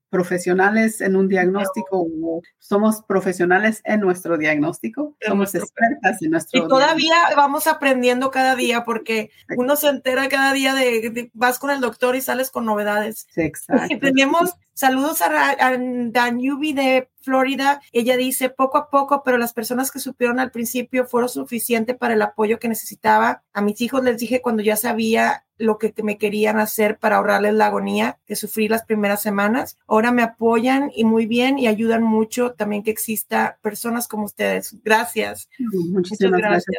profesionales 0.08 1.00
en 1.00 1.16
un 1.16 1.28
diagnóstico 1.28 2.06
somos 2.58 3.02
profesionales 3.02 3.82
en 3.84 4.00
nuestro 4.00 4.38
diagnóstico, 4.38 5.16
somos 5.26 5.54
expertas 5.54 6.22
en 6.22 6.30
nuestro 6.30 6.64
Y 6.64 6.68
todavía 6.68 7.16
vamos 7.36 7.66
aprendiendo 7.66 8.30
cada 8.30 8.54
día 8.54 8.84
porque 8.84 9.30
uno 9.56 9.74
se 9.76 9.88
entera 9.88 10.28
cada 10.28 10.52
día 10.52 10.74
de, 10.74 11.30
vas 11.34 11.58
con 11.58 11.70
el 11.70 11.80
doctor 11.80 12.14
y 12.14 12.20
sales 12.20 12.50
con 12.50 12.64
novedades. 12.64 13.26
exacto. 13.36 13.98
Tenemos 14.00 14.54
saludos 14.74 15.22
a, 15.22 15.50
a 15.50 15.76
Danubi 15.78 16.72
de 16.72 17.10
Florida. 17.20 17.80
Ella 17.92 18.16
dice, 18.16 18.48
poco 18.48 18.78
a 18.78 18.90
poco, 18.90 19.22
pero 19.24 19.38
las 19.38 19.52
personas 19.52 19.90
que 19.90 19.98
supieron 19.98 20.38
al 20.40 20.50
principio 20.50 21.04
fueron 21.06 21.28
suficiente 21.28 21.94
para 21.94 22.14
el 22.14 22.22
apoyo 22.22 22.58
que 22.58 22.68
necesitaba. 22.68 23.42
A 23.52 23.60
mis 23.60 23.80
hijos 23.80 24.02
les 24.04 24.18
dije 24.18 24.40
cuando 24.40 24.62
ya 24.62 24.76
sabía 24.76 25.44
lo 25.62 25.78
que 25.78 25.94
me 26.02 26.18
querían 26.18 26.58
hacer 26.58 26.98
para 26.98 27.16
ahorrarles 27.16 27.54
la 27.54 27.66
agonía 27.66 28.18
que 28.26 28.36
sufrí 28.36 28.68
las 28.68 28.84
primeras 28.84 29.22
semanas. 29.22 29.78
Ahora 29.86 30.10
me 30.10 30.22
apoyan 30.22 30.90
y 30.94 31.04
muy 31.04 31.26
bien 31.26 31.58
y 31.58 31.68
ayudan 31.68 32.02
mucho 32.02 32.52
también 32.52 32.82
que 32.82 32.90
exista 32.90 33.58
personas 33.62 34.08
como 34.08 34.24
ustedes. 34.24 34.76
Gracias. 34.84 35.48
Muchísimas 35.90 36.40
gracias. 36.40 36.76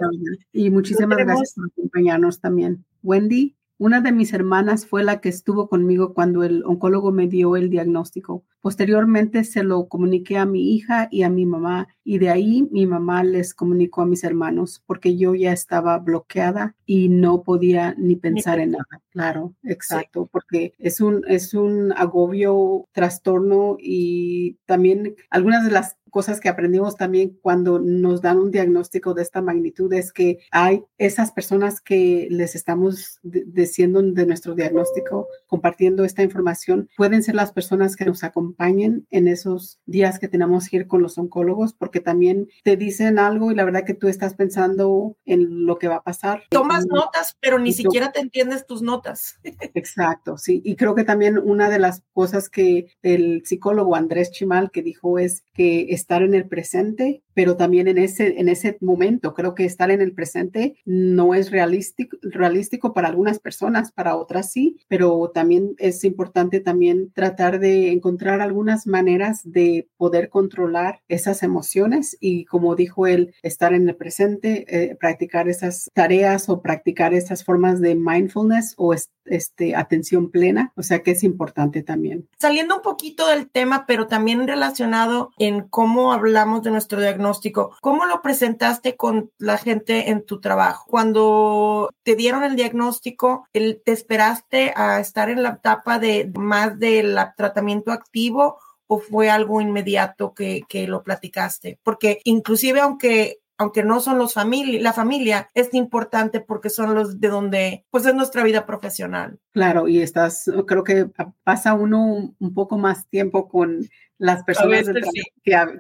Y 0.52 0.70
muchísimas 0.70 1.18
gracias 1.18 1.54
por 1.56 1.68
acompañarnos 1.68 2.40
también. 2.40 2.84
Wendy. 3.02 3.56
Una 3.84 4.00
de 4.00 4.13
mis 4.13 4.32
hermanas 4.32 4.86
fue 4.86 5.04
la 5.04 5.20
que 5.20 5.28
estuvo 5.28 5.68
conmigo 5.68 6.13
cuando 6.13 6.46
el 6.46 6.63
oncólogo 6.63 7.12
me 7.12 7.28
dio 7.28 7.58
el 7.58 7.70
diagnóstico. 7.70 8.46
Posteriormente 8.62 9.44
se 9.44 9.62
lo 9.62 9.90
comuniqué 9.90 10.38
a 10.38 10.46
mi 10.46 10.74
hija 10.74 11.10
y 11.12 11.24
a 11.24 11.30
mi 11.30 11.46
mamá 11.46 11.90
y 12.06 12.18
de 12.18 12.30
ahí 12.30 12.66
mi 12.72 12.86
mamá 12.86 13.25
les 13.25 13.54
comunicó 13.54 14.04
a 14.04 14.06
mis 14.06 14.24
hermanos 14.24 14.82
porque 14.86 15.18
yo 15.18 15.36
ya 15.36 15.52
estaba 15.52 16.00
bloqueada 16.00 16.78
y 16.86 17.10
no 17.10 17.44
podía 17.44 17.94
ni 17.98 18.16
pensar 18.16 18.62
en 18.62 18.72
nada. 18.72 19.02
Claro, 19.10 19.54
exacto, 19.63 20.30
porque 20.32 20.75
es 20.80 21.02
un, 21.02 21.25
es 21.28 21.54
un 21.54 21.92
agobio, 21.92 22.88
trastorno 22.94 23.75
y 23.82 24.60
también 24.66 25.13
algunas 25.30 25.66
de 25.66 25.72
las 25.72 25.98
cosas 26.13 26.39
que 26.39 26.48
aprendimos 26.48 26.96
también 26.96 27.39
cuando 27.41 27.79
nos 27.79 28.22
dan 28.22 28.38
un 28.38 28.51
diagnóstico 28.51 29.15
de 29.15 29.24
esta 29.24 29.41
magnitud 29.41 29.91
es 29.93 30.13
que 30.13 30.38
hay 30.51 30.84
esas 31.00 31.32
personas 31.32 31.82
que 31.82 32.27
les 32.29 32.53
estamos 32.53 33.20
diciendo 33.24 34.00
de 34.00 34.27
nuestro 34.27 34.53
diagnóstico, 34.53 35.27
compartiendo 35.48 36.05
esta 36.05 36.22
información, 36.22 36.88
pueden 36.96 37.24
ser 37.24 37.34
las 37.34 37.51
personas 37.51 37.96
que 37.96 38.05
nos 38.05 38.24
acompañen 38.24 39.08
en 39.10 39.27
esos 39.27 39.79
días 39.88 40.20
que 40.20 40.27
tenemos 40.27 40.70
que 40.70 40.77
ir 40.77 40.88
con 40.88 41.01
los 41.01 41.17
oncólogos, 41.17 41.74
porque 41.74 42.00
también 42.00 42.48
te 42.63 42.77
dicen 42.77 43.17
algo 43.17 43.51
y 43.51 43.55
la 43.55 43.65
verdad 43.65 43.84
que 43.84 43.96
tú 43.96 44.08
estás 44.08 44.36
pensando 44.36 45.17
en 45.25 45.65
lo 45.65 45.79
que 45.79 45.88
va 45.88 45.96
a 45.96 46.03
pasar. 46.03 46.43
Tomas 46.51 46.86
notas, 46.86 47.36
pero 47.39 47.58
ni 47.58 47.74
siquiera 47.74 48.12
te 48.12 48.20
entiendes 48.20 48.67
tus 48.67 48.84
notas. 48.84 49.39
Exacto, 49.74 50.38
sí. 50.38 50.62
Y 50.63 50.75
creo 50.75 50.93
que 50.93 51.05
también 51.05 51.39
una 51.39 51.72
de 51.72 51.79
las 51.79 52.03
cosas 52.13 52.50
que 52.50 52.86
el 53.01 53.41
psicólogo 53.46 53.96
Andrés 53.96 54.29
Chimal 54.29 54.70
que 54.70 54.84
dijo 54.84 55.17
es 55.17 55.43
que 55.55 55.88
estar 56.03 56.22
en 56.22 56.33
el 56.33 56.48
presente 56.48 57.24
pero 57.33 57.57
también 57.57 57.88
en 57.88 57.98
ese, 57.98 58.39
en 58.39 58.50
ese 58.50 58.77
momento 58.81 59.33
creo 59.33 59.55
que 59.55 59.65
estar 59.65 59.91
en 59.91 60.01
el 60.01 60.13
presente 60.13 60.77
no 60.86 61.33
es 61.33 61.51
realístico, 61.51 62.17
realístico 62.22 62.93
para 62.93 63.07
algunas 63.07 63.39
personas, 63.39 63.91
para 63.91 64.15
otras 64.15 64.51
sí, 64.51 64.77
pero 64.88 65.31
también 65.33 65.75
es 65.77 66.03
importante 66.03 66.60
también 66.60 67.12
tratar 67.13 67.60
de 67.60 67.91
encontrar 67.91 68.41
algunas 68.41 68.88
maneras 68.88 69.41
de 69.43 69.88
poder 69.98 70.29
controlar 70.29 71.01
esas 71.07 71.43
emociones 71.43 72.17
y 72.19 72.45
como 72.45 72.75
dijo 72.75 73.07
él, 73.07 73.33
estar 73.41 73.74
en 73.74 73.88
el 73.89 73.95
presente, 73.95 74.65
eh, 74.67 74.95
practicar 74.95 75.48
esas 75.50 75.89
tareas 75.93 76.50
o 76.50 76.62
practicar 76.62 77.13
esas 77.13 77.43
formas 77.43 77.81
de 77.81 77.95
mindfulness 77.95 78.74
o 78.77 78.93
este, 79.25 79.75
atención 79.75 80.29
plena, 80.29 80.74
o 80.75 80.83
sea 80.83 81.01
que 81.01 81.12
es 81.12 81.24
importante 81.24 81.81
también. 81.81 82.27
Saliendo 82.39 82.77
un 82.77 82.81
poquito 82.81 83.27
del 83.27 83.50
tema, 83.50 83.86
pero 83.88 84.07
también 84.07 84.48
relacionado 84.48 85.31
en 85.38 85.62
cómo 85.62 85.92
hablamos 86.13 86.63
de 86.63 86.71
nuestro 86.71 87.00
diagnóstico, 87.00 87.75
¿cómo 87.81 88.05
lo 88.05 88.21
presentaste 88.21 88.95
con 88.95 89.31
la 89.38 89.57
gente 89.57 90.09
en 90.09 90.25
tu 90.25 90.39
trabajo? 90.39 90.85
Cuando 90.88 91.89
te 92.03 92.15
dieron 92.15 92.43
el 92.43 92.55
diagnóstico, 92.55 93.47
¿te 93.51 93.79
esperaste 93.85 94.73
a 94.75 95.00
estar 95.00 95.29
en 95.29 95.43
la 95.43 95.50
etapa 95.50 96.00
de 96.00 96.31
más 96.35 96.79
del 96.79 97.17
tratamiento 97.38 97.91
activo? 97.91 98.57
o 98.85 99.00
fue 99.00 99.29
algo 99.29 99.62
inmediato 99.62 100.33
que, 100.33 100.63
que, 100.67 100.88
lo 100.88 101.03
platicaste? 101.03 101.79
Porque 101.83 102.19
inclusive 102.25 102.81
aunque 102.81 103.39
aunque 103.57 103.83
no 103.83 104.00
son 104.00 104.17
los 104.17 104.33
familia, 104.33 104.81
la 104.81 104.93
familia, 104.93 105.50
es 105.53 105.73
importante 105.73 106.41
porque 106.41 106.69
son 106.69 106.95
los 106.95 107.19
de 107.19 107.29
donde, 107.29 107.85
pues 107.91 108.05
es 108.05 108.15
nuestra 108.15 108.43
vida 108.43 108.65
profesional. 108.65 109.39
Claro, 109.51 109.88
y 109.88 110.01
estás, 110.01 110.51
creo 110.67 110.83
que 110.83 111.09
pasa 111.43 111.73
uno 111.73 112.33
un 112.38 112.53
poco 112.53 112.77
más 112.77 113.07
tiempo 113.07 113.47
con 113.47 113.88
las 114.24 114.44
personas 114.46 114.86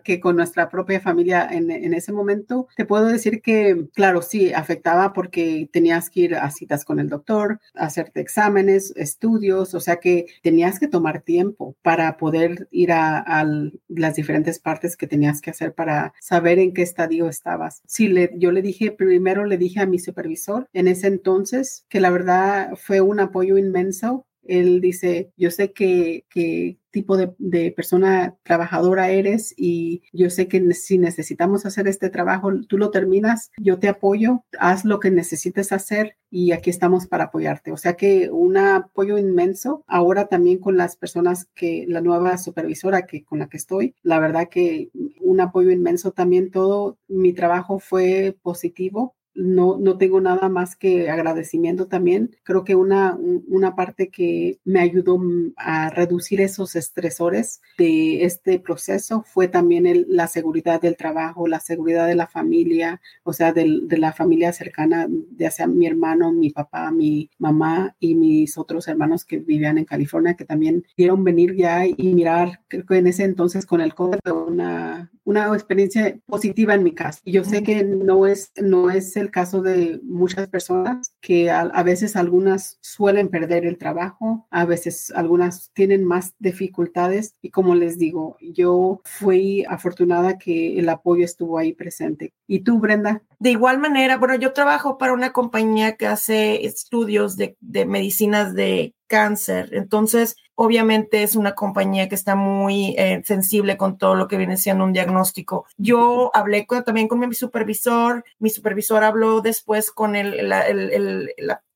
que, 0.03 0.19
con 0.19 0.35
nuestra 0.35 0.67
propia 0.67 0.99
familia 0.99 1.47
en, 1.49 1.71
en, 1.71 1.93
ese 1.93 2.11
momento. 2.11 2.67
Te 2.75 2.83
puedo 2.85 3.05
decir 3.05 3.41
que, 3.41 3.87
claro, 3.93 4.21
sí, 4.21 4.51
afectaba 4.51 5.13
porque 5.13 5.69
tenías 5.71 6.09
que 6.09 6.19
ir 6.19 6.35
a 6.35 6.51
citas 6.51 6.83
con 6.83 6.99
el 6.99 7.07
doctor, 7.07 7.61
hacerte 7.73 8.19
exámenes, 8.19 8.93
estudios, 8.97 9.73
o 9.73 9.79
sea 9.79 10.01
que 10.01 10.25
tenías 10.41 10.77
que 10.77 10.89
tomar 10.89 11.21
tiempo 11.21 11.77
para 11.81 12.17
poder 12.17 12.67
ir 12.69 12.91
a, 12.91 13.19
a 13.19 13.45
las 13.87 14.15
diferentes 14.15 14.59
partes 14.59 14.97
que 14.97 15.07
tenías 15.07 15.39
que 15.39 15.51
hacer 15.51 15.73
para 15.73 16.13
saber 16.19 16.59
en 16.59 16.73
qué 16.73 16.81
estadio 16.81 17.29
estabas. 17.29 17.81
Sí, 17.85 18.09
le, 18.09 18.29
yo 18.35 18.51
le 18.51 18.61
dije, 18.61 18.91
primero 18.91 19.45
le 19.45 19.57
dije 19.57 19.79
a 19.79 19.85
mi 19.85 19.99
supervisor 19.99 20.67
en 20.73 20.89
ese 20.89 21.07
entonces 21.07 21.85
que 21.87 22.01
la 22.01 22.09
verdad 22.09 22.75
fue 22.75 22.99
un 22.99 23.21
apoyo 23.21 23.57
inmenso 23.57 24.25
él 24.45 24.81
dice, 24.81 25.31
yo 25.37 25.51
sé 25.51 25.71
que, 25.71 26.25
que 26.29 26.77
tipo 26.91 27.17
de, 27.17 27.33
de, 27.39 27.71
persona 27.71 28.35
trabajadora 28.43 29.09
eres 29.09 29.53
y 29.57 30.03
yo 30.11 30.29
sé 30.29 30.47
que 30.47 30.73
si 30.73 30.99
necesitamos 30.99 31.65
hacer 31.65 31.87
este 31.87 32.09
trabajo, 32.09 32.51
tú 32.67 32.77
lo 32.77 32.91
terminas, 32.91 33.51
yo 33.57 33.79
te 33.79 33.87
apoyo, 33.87 34.43
haz 34.59 34.85
lo 34.85 34.99
que 34.99 35.09
necesites 35.09 35.71
hacer 35.71 36.17
y 36.29 36.51
aquí 36.51 36.69
estamos 36.69 37.07
para 37.07 37.25
apoyarte. 37.25 37.71
O 37.71 37.77
sea 37.77 37.93
que 37.93 38.29
un 38.31 38.57
apoyo 38.57 39.17
inmenso. 39.17 39.83
Ahora 39.87 40.27
también 40.27 40.59
con 40.59 40.77
las 40.77 40.95
personas 40.95 41.47
que, 41.55 41.85
la 41.87 42.01
nueva 42.01 42.37
supervisora 42.37 43.05
que 43.05 43.23
con 43.23 43.39
la 43.39 43.49
que 43.49 43.57
estoy, 43.57 43.95
la 44.03 44.19
verdad 44.19 44.49
que 44.49 44.89
un 45.19 45.41
apoyo 45.41 45.71
inmenso 45.71 46.11
también 46.11 46.51
todo, 46.51 46.97
mi 47.07 47.33
trabajo 47.33 47.79
fue 47.79 48.37
positivo 48.41 49.15
no, 49.35 49.77
no 49.77 49.97
tengo 49.97 50.21
nada 50.21 50.49
más 50.49 50.75
que 50.75 51.09
agradecimiento 51.09 51.87
también. 51.87 52.35
Creo 52.43 52.63
que 52.63 52.75
una, 52.75 53.17
una 53.47 53.75
parte 53.75 54.09
que 54.09 54.59
me 54.63 54.79
ayudó 54.79 55.19
a 55.57 55.89
reducir 55.89 56.41
esos 56.41 56.75
estresores 56.75 57.61
de 57.77 58.25
este 58.25 58.59
proceso 58.59 59.23
fue 59.25 59.47
también 59.47 60.05
la 60.07 60.27
seguridad 60.27 60.81
del 60.81 60.97
trabajo, 60.97 61.47
la 61.47 61.59
seguridad 61.59 62.07
de 62.07 62.15
la 62.15 62.27
familia, 62.27 63.01
o 63.23 63.33
sea, 63.33 63.53
de, 63.53 63.65
la 63.97 64.13
familia 64.13 64.53
cercana, 64.53 65.07
ya 65.37 65.51
sea 65.51 65.67
mi 65.67 65.87
hermano, 65.87 66.31
mi 66.31 66.49
papá, 66.49 66.91
mi 66.91 67.29
mamá 67.37 67.95
y 67.99 68.15
mis 68.15 68.57
otros 68.57 68.87
hermanos 68.87 69.25
que 69.25 69.37
vivían 69.37 69.77
en 69.77 69.85
California, 69.85 70.35
que 70.35 70.45
también 70.45 70.85
quieren 70.95 71.23
venir 71.23 71.55
ya 71.55 71.85
y 71.85 72.13
mirar, 72.13 72.61
creo 72.67 72.85
que 72.85 72.97
en 72.97 73.07
ese 73.07 73.23
entonces 73.23 73.65
con 73.65 73.81
el 73.81 73.93
COVID, 73.93 74.19
una, 74.47 75.11
una 75.23 75.53
experiencia 75.53 76.17
positiva 76.25 76.73
en 76.73 76.83
mi 76.83 76.93
casa. 76.93 77.21
Y 77.23 77.33
yo 77.33 77.43
sé 77.43 77.63
que 77.63 77.83
no 77.83 78.27
es, 78.27 78.51
no 78.61 78.89
es 78.89 79.15
el 79.23 79.31
caso 79.31 79.61
de 79.61 79.99
muchas 80.03 80.47
personas, 80.47 81.13
que 81.21 81.49
a, 81.49 81.83
veces 81.83 82.15
algunas 82.15 82.77
suelen 82.81 83.29
perder 83.29 83.65
el 83.65 83.77
trabajo, 83.77 84.47
a 84.51 84.65
veces 84.65 85.11
algunas 85.15 85.71
tienen 85.73 86.03
más 86.03 86.33
dificultades. 86.39 87.35
Y 87.41 87.49
como 87.49 87.75
les 87.75 87.97
digo, 87.97 88.37
yo 88.39 89.01
fui 89.03 89.65
afortunada 89.67 90.37
que 90.37 90.77
el 90.77 90.89
apoyo 90.89 91.25
estuvo 91.25 91.57
ahí 91.57 91.73
presente. 91.73 92.33
¿Y 92.47 92.59
tú, 92.59 92.79
Brenda? 92.79 93.23
De 93.39 93.51
igual 93.51 93.79
manera, 93.79 94.17
bueno, 94.17 94.35
yo 94.35 94.53
trabajo 94.53 94.97
para 94.97 95.13
una 95.13 95.33
compañía 95.33 95.95
que 95.97 96.07
hace 96.07 96.65
estudios 96.65 97.35
de, 97.35 97.57
de 97.59 97.85
medicinas 97.85 98.53
de 98.53 98.93
cáncer. 99.13 99.69
Entonces, 99.73 100.37
obviamente 100.55 101.21
es 101.21 101.35
una 101.35 101.53
compañía 101.53 102.09
que 102.09 102.15
está 102.15 102.33
muy 102.33 102.95
eh, 102.97 103.21
sensible 103.23 103.77
con 103.77 103.99
todo 103.99 104.15
lo 104.15 104.27
que 104.27 104.37
viene 104.37 104.57
siendo 104.57 104.85
un 104.85 104.91
diagnóstico. 104.91 105.67
Yo 105.77 106.31
hablé 106.33 106.65
también 106.83 107.07
con 107.07 107.19
mi 107.19 107.31
supervisor, 107.35 108.25
mi 108.39 108.49
supervisor 108.49 109.03
habló 109.03 109.41
después 109.41 109.91
con 109.91 110.15
el, 110.15 110.51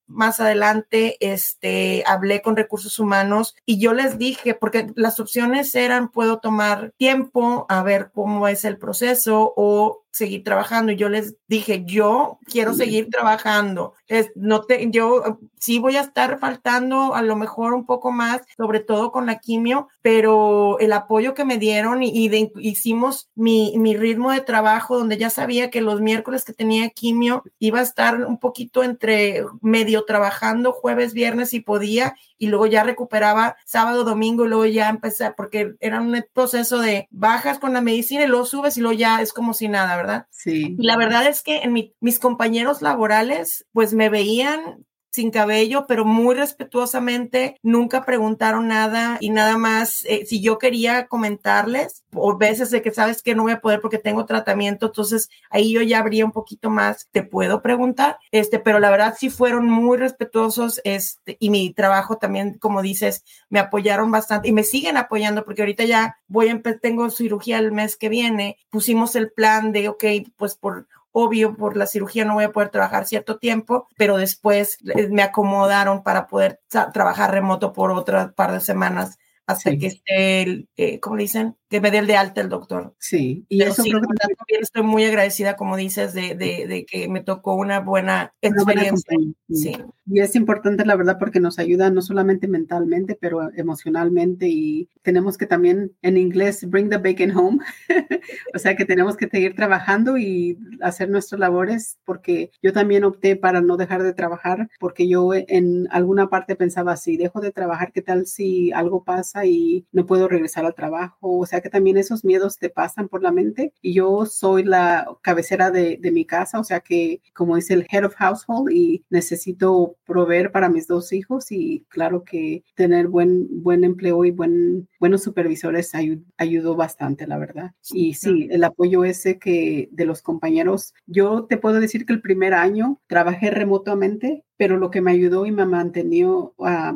más 0.08 0.39
adelante 0.39 1.17
este, 1.19 2.04
hablé 2.08 2.41
con 2.41 2.56
recursos 2.56 2.97
humanos 2.97 3.56
y 3.67 3.78
yo 3.78 3.93
les 3.93 4.17
dije, 4.17 4.56
porque 4.56 4.88
las 4.95 5.19
opciones 5.19 5.76
eran, 5.76 6.10
puedo 6.10 6.39
tomar 6.39 6.91
tiempo 6.97 7.67
a 7.69 7.84
ver 7.84 8.10
cómo 8.12 8.47
es 8.47 8.65
el 8.65 8.80
proceso 8.80 9.54
o 9.56 10.06
seguir 10.12 10.43
trabajando. 10.43 10.91
Y 10.91 10.96
yo 10.96 11.10
les 11.10 11.36
dije, 11.48 11.84
yo 11.86 12.39
quiero 12.46 12.74
seguir 12.74 13.10
trabajando. 13.10 13.93
Es, 14.08 14.32
no 14.36 14.62
te, 14.62 14.89
yo 14.89 15.39
sí 15.60 15.80
voy 15.80 15.96
a 15.96 16.02
estar 16.02 16.39
faltando 16.39 17.15
a 17.15 17.22
lo 17.22 17.36
mejor 17.36 17.74
un 17.74 17.86
poco 17.86 18.12
más, 18.12 18.41
sobre 18.58 18.80
todo 18.80 19.12
con 19.12 19.26
la 19.26 19.39
quimio, 19.39 19.88
pero 20.02 20.80
el 20.80 20.93
apoyo 20.93 21.34
que 21.34 21.46
me 21.46 21.58
dieron 21.58 22.04
y, 22.04 22.28
hicimos 22.60 23.30
mi, 23.36 23.74
mi 23.78 23.96
ritmo 23.96 24.32
de 24.32 24.41
trabajo 24.41 24.98
donde 24.98 25.17
ya 25.17 25.30
sabía 25.30 25.70
que 25.70 25.82
los 25.82 26.02
miércoles 26.02 26.46
que 26.46 26.54
tenía 26.54 26.89
quimio 26.89 27.43
iba 27.60 27.80
a 27.80 27.84
estar 27.84 28.26
un 28.26 28.39
poquito 28.39 28.84
entre 28.84 29.46
medio 29.62 30.06
trabajando 30.06 30.72
jueves, 30.72 31.13
viernes 31.13 31.54
y 31.54 31.60
podía 31.60 32.15
y 32.38 32.48
luego 32.48 32.67
ya 32.67 32.84
recuperaba 32.84 33.58
sábado, 33.65 34.04
domingo 34.04 34.46
y 34.46 34.50
luego 34.50 34.65
ya 34.65 34.89
empecé 34.89 35.32
porque 35.36 35.76
era 35.80 36.00
un 36.02 36.24
proceso 36.34 36.80
de 36.80 37.08
bajas 37.12 37.60
con 37.60 37.74
la 37.74 37.82
medicina 37.82 38.24
y 38.24 38.28
luego 38.28 38.46
subes 38.46 38.78
y 38.78 38.82
luego 38.82 38.98
ya 38.98 39.22
es 39.22 39.34
como 39.34 39.54
si 39.54 39.67
nada, 39.67 39.96
¿verdad? 39.96 40.07
Sí. 40.30 40.76
Y 40.78 40.86
la 40.86 40.98
verdad 40.98 41.28
es 41.28 41.43
que 41.43 41.60
en 41.60 41.74
mis 42.00 42.20
compañeros 42.20 42.82
laborales 42.82 43.65
pues 43.72 43.93
me 43.93 44.10
veían 44.10 44.86
sin 45.17 45.32
cabello, 45.32 45.86
pero 45.88 46.06
muy 46.06 46.36
respetuosamente, 46.36 47.58
nunca 47.63 48.06
preguntaron 48.06 48.67
nada 48.67 49.17
y 49.19 49.32
nada 49.32 49.58
más, 49.58 50.06
eh, 50.06 50.27
si 50.27 50.41
yo 50.41 50.60
quería 50.60 51.08
comentarles, 51.08 52.03
o 52.13 52.38
veces 52.38 52.69
de 52.69 52.84
que 52.84 52.91
sabes 52.91 53.23
que 53.23 53.34
no 53.34 53.41
voy 53.41 53.53
a 53.53 53.62
poder 53.62 53.82
porque 53.82 53.97
tengo 53.97 54.25
tratamiento, 54.25 54.86
entonces 54.86 55.30
ahí 55.49 55.73
yo 55.73 55.82
ya 55.82 55.99
abría 55.99 56.23
un 56.23 56.32
poquito 56.32 56.69
más, 56.69 57.08
te 57.12 57.23
puedo 57.23 57.63
preguntar, 57.63 58.17
este, 58.32 58.60
pero 58.60 58.80
la 58.80 58.91
verdad 58.91 59.15
sí 59.17 59.32
fueron 59.32 59.67
muy 59.67 59.97
respetuosos, 59.97 60.82
este, 60.84 61.36
y 61.39 61.49
mi 61.49 61.73
trabajo 61.73 62.17
también, 62.17 62.60
como 62.60 62.84
dices, 62.84 63.23
me 63.49 63.58
apoyaron 63.60 64.12
bastante 64.12 64.49
y 64.49 64.51
me 64.51 64.63
siguen 64.63 64.97
apoyando 64.97 65.43
porque 65.43 65.63
ahorita 65.63 65.86
ya 65.86 66.17
voy 66.27 66.49
a 66.49 66.62
tengo 66.82 67.10
cirugía 67.10 67.58
el 67.58 67.71
mes 67.71 67.97
que 67.97 68.10
viene, 68.10 68.58
pusimos 68.69 69.15
el 69.15 69.32
plan 69.32 69.71
de, 69.71 69.89
ok, 69.89 70.06
pues 70.38 70.56
por 70.56 70.86
obvio 71.19 71.56
por 71.56 71.75
la 71.75 71.88
cirugía 71.88 72.25
no 72.25 72.36
voy 72.36 72.43
a 72.43 72.51
poder 72.51 72.69
trabajar 72.69 73.08
cierto 73.08 73.39
tiempo, 73.39 73.88
pero 73.97 74.17
después 74.17 74.77
eh, 74.95 75.08
me 75.10 75.23
acomodaron 75.23 76.03
para 76.03 76.27
poder 76.27 76.62
trabajar 76.93 77.32
remoto 77.32 77.73
por 77.73 77.89
otra 77.89 78.34
par 78.34 78.51
de 78.51 78.60
semanas 78.60 79.17
hasta 79.47 79.75
que 79.77 79.88
esté, 79.88 80.67
eh, 80.75 80.99
¿cómo 80.99 81.15
dicen? 81.15 81.56
Que 81.69 81.82
me 81.82 81.91
dé 81.91 81.97
el 81.97 82.08
de 82.08 82.15
alta 82.15 82.41
el 82.41 82.49
doctor. 82.49 82.95
Sí, 82.97 83.45
y 83.49 83.62
eso 83.62 83.84
sí, 83.84 83.91
también 83.91 84.62
estoy 84.62 84.84
muy 84.84 85.03
agradecida, 85.03 85.56
como 85.56 85.75
dices, 85.75 86.13
de, 86.13 86.36
de, 86.36 86.65
de 86.67 86.86
que 86.86 87.10
me 87.10 87.21
tocó 87.21 87.56
una 87.56 87.80
buena 87.80 88.34
experiencia. 88.41 89.17
sí. 89.51 89.75
Y 90.10 90.21
es 90.21 90.38
importante, 90.38 90.86
la 90.86 90.95
verdad, 90.95 91.17
porque 91.19 91.41
nos 91.41 91.60
ayuda 91.60 91.89
no 91.89 92.01
solamente 92.01 92.47
mentalmente, 92.47 93.17
pero 93.19 93.51
emocionalmente 93.58 94.47
y 94.47 94.88
tenemos 95.01 95.38
que 95.38 95.45
también, 95.45 95.91
en 96.01 96.15
inglés, 96.15 96.65
bring 96.69 96.89
the 96.89 96.97
bacon 96.97 97.36
home. 97.36 97.60
o 98.56 98.58
sea 98.60 98.77
que 98.77 98.86
tenemos 98.86 99.17
que 99.17 99.27
seguir 99.27 99.53
trabajando 99.53 100.17
y 100.17 100.58
hacer 100.80 101.10
nuestras 101.10 101.39
labores, 101.39 101.97
porque 102.06 102.51
yo 102.62 102.71
también 102.71 103.03
opté 103.03 103.36
para 103.36 103.60
no 103.60 103.75
dejar 103.75 104.01
de 104.01 104.13
trabajar, 104.13 104.69
porque 104.80 105.10
yo 105.10 105.34
en 105.34 105.89
alguna 105.91 106.30
parte 106.30 106.56
pensaba, 106.56 106.95
si 106.95 107.17
dejo 107.17 107.41
de 107.41 107.51
trabajar, 107.51 107.91
¿qué 107.91 108.01
tal 108.01 108.27
si 108.27 108.71
algo 108.71 109.03
pasa? 109.03 109.17
y 109.45 109.86
no 109.91 110.06
puedo 110.06 110.27
regresar 110.27 110.65
al 110.65 110.75
trabajo. 110.75 111.38
O 111.38 111.45
sea, 111.45 111.57
sea 111.58 111.62
que 111.62 111.70
también 111.70 111.98
esos 111.98 112.24
miedos 112.24 112.58
te 112.60 112.70
pasan 112.70 113.08
por 113.10 113.24
la 113.24 113.32
mente. 113.32 113.74
Y 113.82 113.93
yo 113.93 114.26
soy 114.26 114.63
la 114.63 115.08
cabecera 115.22 115.72
de, 115.72 115.98
de 116.00 116.12
mi 116.12 116.26
casa, 116.26 116.60
o 116.60 116.63
sea 116.63 116.82
que 116.82 117.22
como 117.34 117.56
dice 117.56 117.74
el 117.74 117.88
head 117.91 118.06
of 118.06 118.15
household 118.15 118.72
y 118.72 119.04
necesito 119.10 119.96
proveer 120.06 120.52
para 120.52 120.70
mis 120.70 120.88
dos 120.88 121.13
hijos 121.13 121.52
y 121.52 121.86
claro 121.89 122.24
que 122.24 122.63
tener 122.76 123.08
buen, 123.08 123.48
buen 123.63 123.84
empleo 123.84 124.26
y 124.26 124.32
buen, 124.32 124.88
buenos 125.00 125.24
supervisores 125.24 125.91
ayudó 126.38 126.76
bastante, 126.76 127.28
la 127.28 127.38
verdad. 127.38 127.72
Y 127.91 128.13
sí, 128.13 128.48
el 128.52 128.63
apoyo 128.63 129.04
ese 129.04 129.39
que 129.39 129.89
de 129.91 130.06
los 130.06 130.22
compañeros, 130.22 130.93
yo 131.06 131.46
te 131.46 131.58
puedo 131.58 131.80
decir 131.80 132.06
que 132.06 132.13
el 132.13 132.22
primer 132.22 132.54
año 132.54 133.00
trabajé 133.08 133.50
remotamente 133.52 134.43
pero 134.58 134.78
lo 134.78 134.91
que 134.91 135.02
me 135.02 135.12
ayudó 135.12 135.46
y 135.46 135.52
me 135.52 135.65
mantenió 135.65 136.54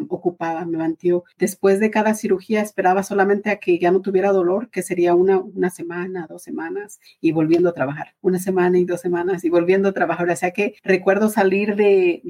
ocupada, 0.10 0.66
me 0.66 0.78
mantuvo. 0.78 1.24
Después 1.38 1.80
de 1.80 1.92
cada 1.92 2.14
cirugía 2.16 2.62
esperaba 2.62 3.04
solamente 3.04 3.50
a 3.50 3.58
que 3.58 3.80
ya 3.80 3.92
no 3.92 4.02
tuviera 4.02 4.32
dolor, 4.32 4.70
que 4.70 4.82
sería 4.82 5.16
una, 5.16 5.40
una 5.40 5.70
semana, 5.70 6.28
dos 6.28 6.44
semanas, 6.44 7.00
y 7.22 7.32
volviendo 7.32 7.70
a 7.70 7.74
trabajar. 7.74 8.16
Una 8.22 8.40
semana 8.40 8.80
y 8.80 8.86
dos 8.86 9.02
semanas 9.02 9.44
y 9.44 9.50
volviendo 9.50 9.90
a 9.90 9.94
trabajar. 9.94 10.30
O 10.30 10.36
sea 10.36 10.52
que 10.52 10.76
recuerdo 10.84 11.30
salir 11.30 11.76
de, 11.76 12.22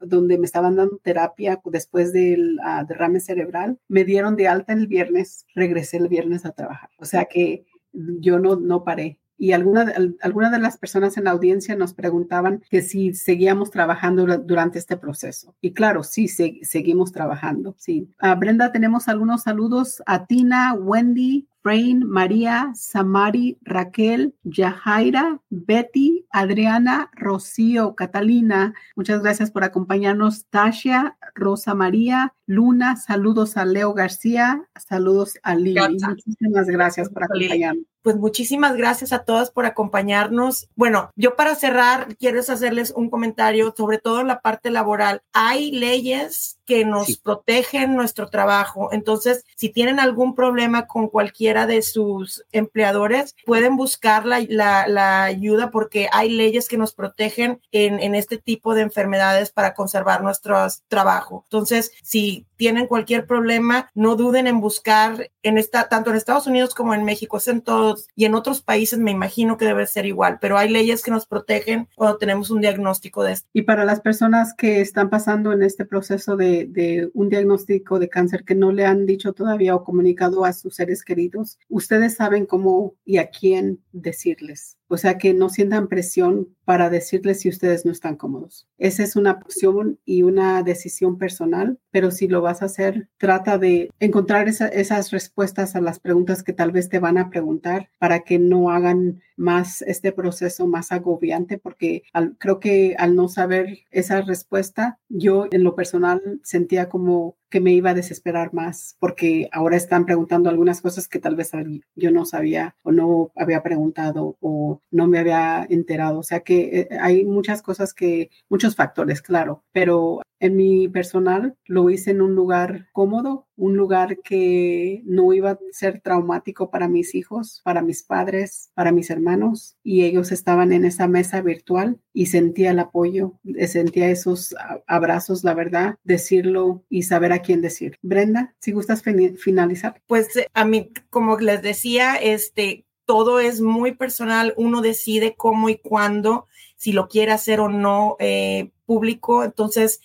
donde 0.00 0.38
me 0.38 0.46
estaban 0.46 0.76
dando 0.76 0.98
terapia 0.98 1.60
después 1.64 2.12
del 2.12 2.58
uh, 2.60 2.86
derrame 2.86 3.20
cerebral. 3.20 3.78
Me 3.88 4.04
dieron 4.04 4.36
de 4.36 4.48
alta 4.48 4.72
el 4.72 4.86
viernes, 4.86 5.46
regresé 5.54 5.96
el 5.96 6.08
viernes 6.08 6.44
a 6.44 6.52
trabajar. 6.52 6.90
O 6.98 7.04
sea 7.04 7.24
que 7.26 7.64
yo 7.92 8.38
no, 8.38 8.56
no 8.56 8.84
paré 8.84 9.18
y 9.42 9.50
algunas 9.50 10.52
de 10.52 10.58
las 10.60 10.78
personas 10.78 11.16
en 11.16 11.24
la 11.24 11.32
audiencia 11.32 11.74
nos 11.74 11.94
preguntaban 11.94 12.62
que 12.70 12.80
si 12.80 13.12
seguíamos 13.12 13.72
trabajando 13.72 14.24
durante 14.38 14.78
este 14.78 14.96
proceso. 14.96 15.56
Y 15.60 15.72
claro, 15.72 16.04
sí, 16.04 16.28
seguimos 16.28 17.10
trabajando. 17.10 17.74
Sí. 17.76 18.08
a 18.20 18.36
Brenda, 18.36 18.70
tenemos 18.70 19.08
algunos 19.08 19.42
saludos 19.42 20.00
a 20.06 20.26
Tina, 20.26 20.74
Wendy, 20.74 21.48
Frain, 21.60 22.06
María, 22.06 22.70
Samari, 22.76 23.58
Raquel, 23.62 24.32
Yahaira, 24.44 25.40
Betty, 25.50 26.24
Adriana, 26.30 27.10
Rocío, 27.16 27.96
Catalina. 27.96 28.74
Muchas 28.94 29.22
gracias 29.22 29.50
por 29.50 29.64
acompañarnos. 29.64 30.46
Tasha, 30.50 31.16
Rosa 31.34 31.74
María, 31.74 32.32
Luna, 32.46 32.94
saludos 32.94 33.56
a 33.56 33.64
Leo 33.64 33.92
García, 33.92 34.62
saludos 34.76 35.36
a 35.42 35.56
Lili. 35.56 35.98
Muchísimas 36.00 36.68
gracias 36.68 37.08
por 37.08 37.24
acompañarnos 37.24 37.91
pues 38.02 38.16
muchísimas 38.16 38.76
gracias 38.76 39.12
a 39.12 39.20
todas 39.20 39.50
por 39.50 39.66
acompañarnos. 39.66 40.68
Bueno, 40.76 41.10
yo 41.16 41.36
para 41.36 41.54
cerrar 41.54 42.16
quiero 42.16 42.40
hacerles 42.40 42.92
un 42.96 43.08
comentario, 43.08 43.72
sobre 43.76 43.98
todo 43.98 44.22
la 44.24 44.40
parte 44.40 44.70
laboral. 44.70 45.22
Hay 45.32 45.70
leyes 45.70 46.58
que 46.66 46.84
nos 46.84 47.16
protegen 47.16 47.96
nuestro 47.96 48.28
trabajo. 48.28 48.90
Entonces, 48.92 49.44
si 49.56 49.68
tienen 49.68 50.00
algún 50.00 50.34
problema 50.34 50.86
con 50.86 51.08
cualquiera 51.08 51.66
de 51.66 51.82
sus 51.82 52.44
empleadores, 52.52 53.34
pueden 53.44 53.76
buscar 53.76 54.26
la, 54.26 54.40
la, 54.48 55.24
ayuda 55.24 55.70
porque 55.70 56.08
hay 56.12 56.30
leyes 56.30 56.68
que 56.68 56.78
nos 56.78 56.92
protegen 56.94 57.60
en, 57.72 58.00
en 58.00 58.14
este 58.14 58.38
tipo 58.38 58.74
de 58.74 58.82
enfermedades 58.82 59.50
para 59.50 59.74
conservar 59.74 60.22
nuestro 60.22 60.56
trabajo. 60.88 61.44
Entonces, 61.46 61.92
si 62.02 62.46
tienen 62.56 62.86
cualquier 62.86 63.26
problema, 63.26 63.90
no 63.94 64.14
duden 64.14 64.46
en 64.46 64.60
buscar 64.60 65.30
en 65.42 65.58
esta, 65.58 65.88
tanto 65.88 66.10
en 66.10 66.16
Estados 66.16 66.46
Unidos 66.46 66.74
como 66.74 66.94
en 66.94 67.04
México, 67.04 67.38
es 67.38 67.48
en 67.48 67.60
todos 67.60 68.08
y 68.14 68.24
en 68.24 68.36
otros 68.36 68.62
países 68.62 69.00
me 69.00 69.10
imagino 69.10 69.56
que 69.56 69.64
debe 69.64 69.86
ser 69.86 70.06
igual, 70.06 70.38
pero 70.40 70.56
hay 70.56 70.68
leyes 70.68 71.02
que 71.02 71.10
nos 71.10 71.26
protegen 71.26 71.88
cuando 71.96 72.18
tenemos 72.18 72.50
un 72.50 72.60
diagnóstico 72.60 73.24
de 73.24 73.32
esto. 73.32 73.48
Y 73.52 73.62
para 73.62 73.84
las 73.84 74.00
personas 74.00 74.54
que 74.54 74.80
están 74.80 75.10
pasando 75.10 75.52
en 75.52 75.62
este 75.62 75.84
proceso 75.84 76.36
de, 76.36 76.51
de 76.66 77.10
un 77.14 77.28
diagnóstico 77.28 77.98
de 77.98 78.08
cáncer 78.08 78.44
que 78.44 78.54
no 78.54 78.72
le 78.72 78.84
han 78.84 79.06
dicho 79.06 79.32
todavía 79.32 79.74
o 79.74 79.84
comunicado 79.84 80.44
a 80.44 80.52
sus 80.52 80.76
seres 80.76 81.04
queridos, 81.04 81.58
ustedes 81.68 82.14
saben 82.14 82.46
cómo 82.46 82.94
y 83.04 83.18
a 83.18 83.30
quién 83.30 83.80
decirles. 83.92 84.76
O 84.88 84.96
sea, 84.96 85.18
que 85.18 85.32
no 85.32 85.48
sientan 85.48 85.88
presión 85.88 86.48
para 86.64 86.90
decirles 86.90 87.40
si 87.40 87.48
ustedes 87.48 87.84
no 87.84 87.92
están 87.92 88.16
cómodos. 88.16 88.68
Esa 88.78 89.02
es 89.02 89.16
una 89.16 89.32
opción 89.32 89.98
y 90.04 90.22
una 90.22 90.62
decisión 90.62 91.18
personal, 91.18 91.78
pero 91.90 92.10
si 92.10 92.28
lo 92.28 92.40
vas 92.40 92.62
a 92.62 92.66
hacer, 92.66 93.08
trata 93.18 93.58
de 93.58 93.90
encontrar 94.00 94.48
esas 94.48 95.10
respuestas 95.10 95.76
a 95.76 95.80
las 95.80 95.98
preguntas 95.98 96.42
que 96.42 96.52
tal 96.52 96.72
vez 96.72 96.88
te 96.88 96.98
van 96.98 97.18
a 97.18 97.30
preguntar 97.30 97.90
para 97.98 98.20
que 98.20 98.38
no 98.38 98.70
hagan 98.70 99.22
más 99.36 99.82
este 99.82 100.12
proceso 100.12 100.66
más 100.66 100.92
agobiante, 100.92 101.58
porque 101.58 102.02
creo 102.38 102.60
que 102.60 102.94
al 102.98 103.16
no 103.16 103.28
saber 103.28 103.80
esa 103.90 104.20
respuesta, 104.20 104.98
yo 105.08 105.46
en 105.50 105.64
lo 105.64 105.74
personal 105.74 106.40
sentía 106.42 106.88
como 106.88 107.36
que 107.52 107.60
me 107.60 107.72
iba 107.74 107.90
a 107.90 107.94
desesperar 107.94 108.54
más 108.54 108.96
porque 108.98 109.48
ahora 109.52 109.76
están 109.76 110.06
preguntando 110.06 110.48
algunas 110.48 110.80
cosas 110.80 111.06
que 111.06 111.18
tal 111.18 111.36
vez 111.36 111.52
yo 111.94 112.10
no 112.10 112.24
sabía 112.24 112.74
o 112.82 112.92
no 112.92 113.30
había 113.36 113.62
preguntado 113.62 114.38
o 114.40 114.80
no 114.90 115.06
me 115.06 115.18
había 115.18 115.66
enterado. 115.68 116.18
O 116.18 116.22
sea 116.22 116.40
que 116.40 116.80
eh, 116.80 116.98
hay 116.98 117.26
muchas 117.26 117.60
cosas 117.60 117.92
que, 117.92 118.30
muchos 118.48 118.74
factores, 118.74 119.20
claro, 119.20 119.62
pero 119.70 120.22
en 120.42 120.56
mi 120.56 120.88
personal 120.88 121.56
lo 121.66 121.88
hice 121.88 122.10
en 122.10 122.20
un 122.20 122.34
lugar 122.34 122.88
cómodo, 122.92 123.46
un 123.56 123.76
lugar 123.76 124.18
que 124.18 125.00
no 125.04 125.32
iba 125.32 125.52
a 125.52 125.58
ser 125.70 126.00
traumático 126.00 126.68
para 126.68 126.88
mis 126.88 127.14
hijos, 127.14 127.60
para 127.64 127.80
mis 127.80 128.02
padres, 128.02 128.72
para 128.74 128.90
mis 128.90 129.08
hermanos 129.08 129.76
y 129.84 130.02
ellos 130.02 130.32
estaban 130.32 130.72
en 130.72 130.84
esa 130.84 131.06
mesa 131.06 131.40
virtual 131.42 132.00
y 132.12 132.26
sentía 132.26 132.72
el 132.72 132.80
apoyo, 132.80 133.38
sentía 133.68 134.10
esos 134.10 134.52
abrazos, 134.88 135.44
la 135.44 135.54
verdad, 135.54 135.94
decirlo 136.02 136.82
y 136.88 137.04
saber 137.04 137.30
a 137.30 137.40
quién 137.40 137.60
decir. 137.60 137.96
Brenda, 138.02 138.56
si 138.58 138.72
gustas 138.72 139.04
finalizar. 139.38 140.02
Pues 140.08 140.36
eh, 140.36 140.48
a 140.54 140.64
mí, 140.64 140.90
como 141.08 141.38
les 141.38 141.62
decía, 141.62 142.16
este, 142.16 142.84
todo 143.04 143.38
es 143.38 143.60
muy 143.60 143.92
personal, 143.92 144.54
uno 144.56 144.80
decide 144.80 145.36
cómo 145.36 145.68
y 145.68 145.78
cuándo, 145.78 146.48
si 146.74 146.92
lo 146.92 147.06
quiere 147.06 147.30
hacer 147.30 147.60
o 147.60 147.68
no 147.68 148.16
eh, 148.18 148.72
público, 148.86 149.44
entonces 149.44 150.00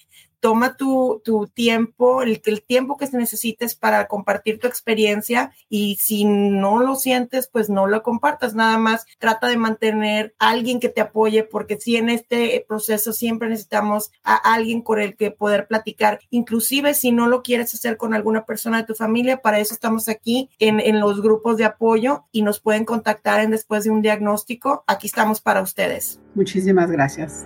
toma 0.47 0.77
tu, 0.77 1.21
tu 1.25 1.47
tiempo, 1.47 2.21
el, 2.21 2.41
el, 2.45 2.63
tiempo 2.63 2.95
que 2.95 3.09
necesites 3.11 3.75
para 3.75 4.07
compartir 4.07 4.61
tu 4.61 4.67
experiencia 4.67 5.51
y 5.67 5.97
si 5.99 6.23
no 6.23 6.79
lo 6.79 6.95
sientes, 6.95 7.49
pues 7.51 7.69
no 7.69 7.85
lo 7.85 8.01
compartas, 8.01 8.55
nada 8.55 8.77
más 8.77 9.05
trata 9.19 9.49
de 9.49 9.57
mantener 9.57 10.35
a 10.39 10.51
alguien 10.51 10.79
que 10.79 10.87
te 10.87 11.01
apoye 11.01 11.43
porque 11.43 11.75
si 11.75 11.97
en 11.97 12.07
este 12.07 12.63
proceso 12.65 13.11
siempre 13.11 13.49
necesitamos 13.49 14.13
a 14.23 14.35
alguien 14.35 14.81
con 14.81 15.01
el 15.01 15.17
que 15.17 15.31
poder 15.31 15.67
platicar, 15.67 16.21
inclusive 16.29 16.93
si 16.93 17.11
no 17.11 17.27
lo 17.27 17.43
quieres 17.43 17.73
hacer 17.73 17.97
con 17.97 18.13
alguna 18.13 18.45
persona 18.45 18.77
de 18.77 18.87
tu 18.87 18.95
familia, 18.95 19.41
para 19.41 19.59
eso 19.59 19.73
estamos 19.73 20.07
aquí 20.07 20.49
en, 20.59 20.79
en 20.79 21.01
los 21.01 21.21
grupos 21.21 21.57
de 21.57 21.65
apoyo 21.65 22.23
y 22.31 22.43
nos 22.43 22.61
pueden 22.61 22.85
contactar 22.85 23.41
en 23.41 23.51
después 23.51 23.83
de 23.83 23.89
un 23.89 24.01
diagnóstico, 24.01 24.85
aquí 24.87 25.07
estamos 25.07 25.41
para 25.41 25.61
ustedes. 25.61 26.21
Muchísimas 26.35 26.89
gracias. 26.89 27.45